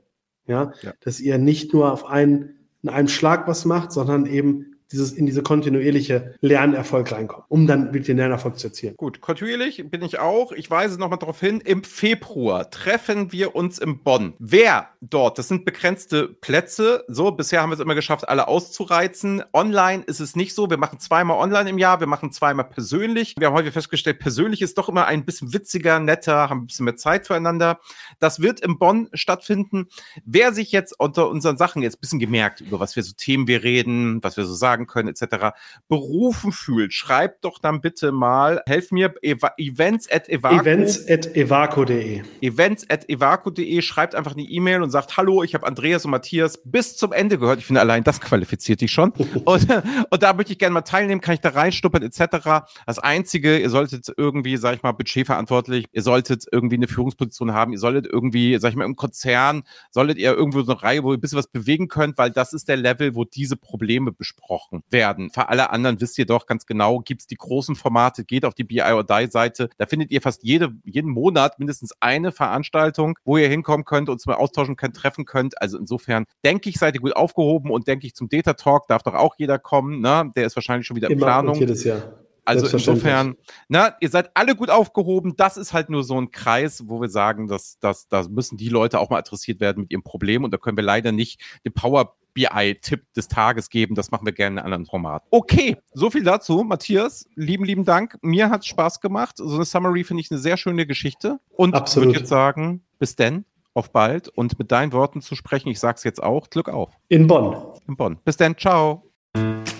Ja, 0.46 0.72
ja. 0.82 0.92
dass 1.00 1.20
ihr 1.20 1.38
nicht 1.38 1.72
nur 1.72 1.92
auf 1.92 2.06
einen, 2.06 2.56
in 2.82 2.88
einem 2.88 3.08
Schlag 3.08 3.46
was 3.46 3.64
macht, 3.64 3.92
sondern 3.92 4.26
eben 4.26 4.71
dieses, 4.92 5.12
in 5.12 5.26
diese 5.26 5.42
kontinuierliche 5.42 6.34
Lernerfolg 6.40 7.10
reinkommen, 7.10 7.44
um 7.48 7.66
dann 7.66 7.86
wirklich 7.86 8.06
den 8.06 8.18
Lernerfolg 8.18 8.58
zu 8.58 8.68
erzielen. 8.68 8.94
Gut, 8.96 9.20
kontinuierlich 9.20 9.90
bin 9.90 10.02
ich 10.02 10.18
auch. 10.18 10.52
Ich 10.52 10.70
weise 10.70 10.98
nochmal 10.98 11.18
darauf 11.18 11.40
hin, 11.40 11.60
im 11.60 11.82
Februar 11.82 12.70
treffen 12.70 13.32
wir 13.32 13.54
uns 13.56 13.78
in 13.78 13.98
Bonn. 13.98 14.34
Wer 14.38 14.88
dort, 15.00 15.38
das 15.38 15.48
sind 15.48 15.64
begrenzte 15.64 16.28
Plätze, 16.28 17.04
so, 17.08 17.32
bisher 17.32 17.62
haben 17.62 17.70
wir 17.70 17.74
es 17.74 17.80
immer 17.80 17.94
geschafft, 17.94 18.28
alle 18.28 18.48
auszureizen. 18.48 19.42
Online 19.52 20.02
ist 20.04 20.20
es 20.20 20.36
nicht 20.36 20.54
so. 20.54 20.70
Wir 20.70 20.76
machen 20.76 20.98
zweimal 21.00 21.38
online 21.38 21.70
im 21.70 21.78
Jahr, 21.78 22.00
wir 22.00 22.06
machen 22.06 22.32
zweimal 22.32 22.68
persönlich. 22.68 23.34
Wir 23.38 23.48
haben 23.48 23.54
heute 23.54 23.72
festgestellt, 23.72 24.18
persönlich 24.18 24.62
ist 24.62 24.78
doch 24.78 24.88
immer 24.88 25.06
ein 25.06 25.24
bisschen 25.24 25.52
witziger, 25.52 25.98
netter, 25.98 26.50
haben 26.50 26.62
ein 26.62 26.66
bisschen 26.66 26.84
mehr 26.84 26.96
Zeit 26.96 27.26
füreinander. 27.26 27.80
Das 28.18 28.40
wird 28.40 28.60
in 28.60 28.78
Bonn 28.78 29.08
stattfinden. 29.12 29.88
Wer 30.24 30.52
sich 30.52 30.72
jetzt 30.72 30.98
unter 30.98 31.28
unseren 31.28 31.56
Sachen 31.56 31.82
jetzt 31.82 31.96
ein 31.96 32.00
bisschen 32.00 32.18
gemerkt, 32.18 32.60
über 32.60 32.80
was 32.80 32.96
wir 32.96 33.02
so 33.02 33.12
Themen 33.16 33.46
wir 33.46 33.62
reden, 33.62 34.22
was 34.22 34.36
wir 34.36 34.44
so 34.44 34.54
sagen, 34.54 34.81
sagen 34.82 34.86
können, 34.86 35.08
etc., 35.08 35.54
berufen 35.88 36.52
fühlt, 36.52 36.92
schreibt 36.92 37.44
doch 37.44 37.58
dann 37.58 37.80
bitte 37.80 38.12
mal, 38.12 38.62
helf 38.66 38.90
mir, 38.90 39.14
Eva 39.22 39.52
events 39.58 40.10
at 40.10 40.28
evaco. 40.28 40.60
Events 40.60 41.08
at 41.08 41.36
evaco.de. 41.36 42.22
Events 42.40 42.88
at 42.88 43.08
evaco.de, 43.08 43.82
schreibt 43.82 44.14
einfach 44.14 44.32
eine 44.32 44.42
E-Mail 44.42 44.82
und 44.82 44.90
sagt, 44.90 45.16
hallo, 45.16 45.42
ich 45.42 45.54
habe 45.54 45.66
Andreas 45.66 46.04
und 46.04 46.10
Matthias 46.10 46.60
bis 46.64 46.96
zum 46.96 47.12
Ende 47.12 47.38
gehört. 47.38 47.58
Ich 47.58 47.66
finde, 47.66 47.80
allein 47.80 48.04
das 48.04 48.20
qualifiziert 48.20 48.80
dich 48.80 48.92
schon. 48.92 49.10
und, 49.44 49.68
und 50.10 50.22
da 50.22 50.32
möchte 50.32 50.52
ich 50.52 50.58
gerne 50.58 50.74
mal 50.74 50.82
teilnehmen, 50.82 51.20
kann 51.20 51.34
ich 51.34 51.40
da 51.40 51.50
reinstuppern, 51.50 52.02
etc. 52.02 52.64
Das 52.86 52.98
Einzige, 52.98 53.58
ihr 53.58 53.70
solltet 53.70 54.12
irgendwie, 54.16 54.56
sag 54.56 54.76
ich 54.76 54.82
mal, 54.82 54.92
budgetverantwortlich, 54.92 55.86
ihr 55.92 56.02
solltet 56.02 56.44
irgendwie 56.50 56.76
eine 56.76 56.88
Führungsposition 56.88 57.52
haben, 57.52 57.72
ihr 57.72 57.78
solltet 57.78 58.06
irgendwie, 58.06 58.58
sag 58.58 58.70
ich 58.70 58.76
mal, 58.76 58.84
im 58.84 58.96
Konzern, 58.96 59.62
solltet 59.90 60.18
ihr 60.18 60.32
irgendwo 60.32 60.62
so 60.62 60.72
eine 60.72 60.82
Reihe, 60.82 61.02
wo 61.02 61.12
ihr 61.12 61.18
ein 61.18 61.20
bisschen 61.20 61.38
was 61.38 61.46
bewegen 61.46 61.88
könnt, 61.88 62.18
weil 62.18 62.30
das 62.30 62.52
ist 62.52 62.68
der 62.68 62.76
Level, 62.76 63.14
wo 63.14 63.24
diese 63.24 63.56
Probleme 63.56 64.12
besprochen 64.12 64.71
besprochen 64.72 64.82
werden. 64.90 65.30
Für 65.30 65.48
alle 65.48 65.70
anderen 65.70 66.00
wisst 66.00 66.18
ihr 66.18 66.26
doch 66.26 66.46
ganz 66.46 66.66
genau, 66.66 67.00
gibt 67.00 67.22
es 67.22 67.26
die 67.26 67.36
großen 67.36 67.74
Formate, 67.74 68.24
geht 68.24 68.44
auf 68.44 68.54
die 68.54 68.64
BI 68.64 68.82
or 68.82 69.04
Die 69.04 69.30
Seite. 69.30 69.68
Da 69.78 69.86
findet 69.86 70.10
ihr 70.10 70.20
fast 70.20 70.42
jede, 70.42 70.72
jeden 70.84 71.10
Monat 71.10 71.58
mindestens 71.58 71.92
eine 72.00 72.32
Veranstaltung, 72.32 73.18
wo 73.24 73.36
ihr 73.36 73.48
hinkommen 73.48 73.84
könnt 73.84 74.08
und 74.08 74.24
mal 74.26 74.34
austauschen 74.34 74.76
könnt, 74.76 74.96
treffen 74.96 75.24
könnt. 75.24 75.60
Also 75.60 75.78
insofern 75.78 76.26
denke 76.44 76.70
ich, 76.70 76.78
seid 76.78 76.94
ihr 76.94 77.00
gut 77.00 77.16
aufgehoben 77.16 77.70
und 77.70 77.88
denke 77.88 78.06
ich 78.06 78.14
zum 78.14 78.28
Data 78.28 78.54
Talk 78.54 78.86
darf 78.86 79.02
doch 79.02 79.14
auch 79.14 79.34
jeder 79.36 79.58
kommen. 79.58 80.00
Ne? 80.00 80.30
Der 80.36 80.46
ist 80.46 80.56
wahrscheinlich 80.56 80.86
schon 80.86 80.96
wieder 80.96 81.08
in 81.08 81.18
Immer 81.18 81.26
Planung. 81.26 81.54
jedes 81.56 81.84
Jahr. 81.84 82.02
Also 82.44 82.66
insofern, 82.66 83.36
na, 83.68 83.94
ihr 84.00 84.08
seid 84.08 84.32
alle 84.34 84.56
gut 84.56 84.68
aufgehoben. 84.68 85.34
Das 85.36 85.56
ist 85.56 85.72
halt 85.72 85.90
nur 85.90 86.02
so 86.02 86.20
ein 86.20 86.32
Kreis, 86.32 86.82
wo 86.88 87.00
wir 87.00 87.08
sagen, 87.08 87.46
dass, 87.46 87.78
dass, 87.78 88.08
da 88.08 88.24
müssen 88.28 88.56
die 88.56 88.68
Leute 88.68 88.98
auch 88.98 89.10
mal 89.10 89.18
adressiert 89.18 89.60
werden 89.60 89.82
mit 89.82 89.92
ihrem 89.92 90.02
Problem. 90.02 90.42
Und 90.42 90.50
da 90.52 90.58
können 90.58 90.76
wir 90.76 90.82
leider 90.82 91.12
nicht 91.12 91.40
den 91.64 91.72
Power 91.72 92.16
BI-Tipp 92.34 93.12
des 93.14 93.28
Tages 93.28 93.70
geben. 93.70 93.94
Das 93.94 94.10
machen 94.10 94.26
wir 94.26 94.32
gerne 94.32 94.54
in 94.54 94.58
einem 94.58 94.66
anderen 94.66 94.86
Format. 94.86 95.24
Okay, 95.30 95.76
so 95.92 96.10
viel 96.10 96.22
dazu. 96.22 96.64
Matthias, 96.64 97.26
lieben, 97.34 97.64
lieben 97.64 97.84
Dank. 97.84 98.18
Mir 98.22 98.50
hat 98.50 98.62
es 98.62 98.66
Spaß 98.66 99.00
gemacht. 99.00 99.36
So 99.36 99.54
eine 99.54 99.64
Summary 99.64 100.04
finde 100.04 100.22
ich 100.22 100.30
eine 100.30 100.40
sehr 100.40 100.56
schöne 100.56 100.86
Geschichte. 100.86 101.38
Und 101.50 101.76
ich 101.76 101.96
würde 101.96 102.18
jetzt 102.18 102.28
sagen, 102.28 102.84
bis 102.98 103.16
denn, 103.16 103.44
auf 103.74 103.92
bald. 103.92 104.28
Und 104.28 104.58
mit 104.58 104.72
deinen 104.72 104.92
Worten 104.92 105.20
zu 105.20 105.34
sprechen, 105.34 105.68
ich 105.68 105.80
sage 105.80 105.96
es 105.96 106.04
jetzt 106.04 106.22
auch, 106.22 106.50
Glück 106.50 106.68
auf. 106.68 106.92
In 107.08 107.26
Bonn. 107.26 107.56
In 107.88 107.96
Bonn. 107.96 108.18
Bis 108.24 108.36
denn, 108.36 108.56
ciao. 108.56 109.04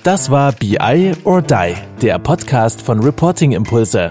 Das 0.02 0.30
war 0.30 0.52
BI 0.52 1.12
or 1.24 1.42
Die, 1.42 1.74
der 2.00 2.18
Podcast 2.18 2.82
von 2.82 3.00
Reporting 3.00 3.52
Impulse. 3.52 4.10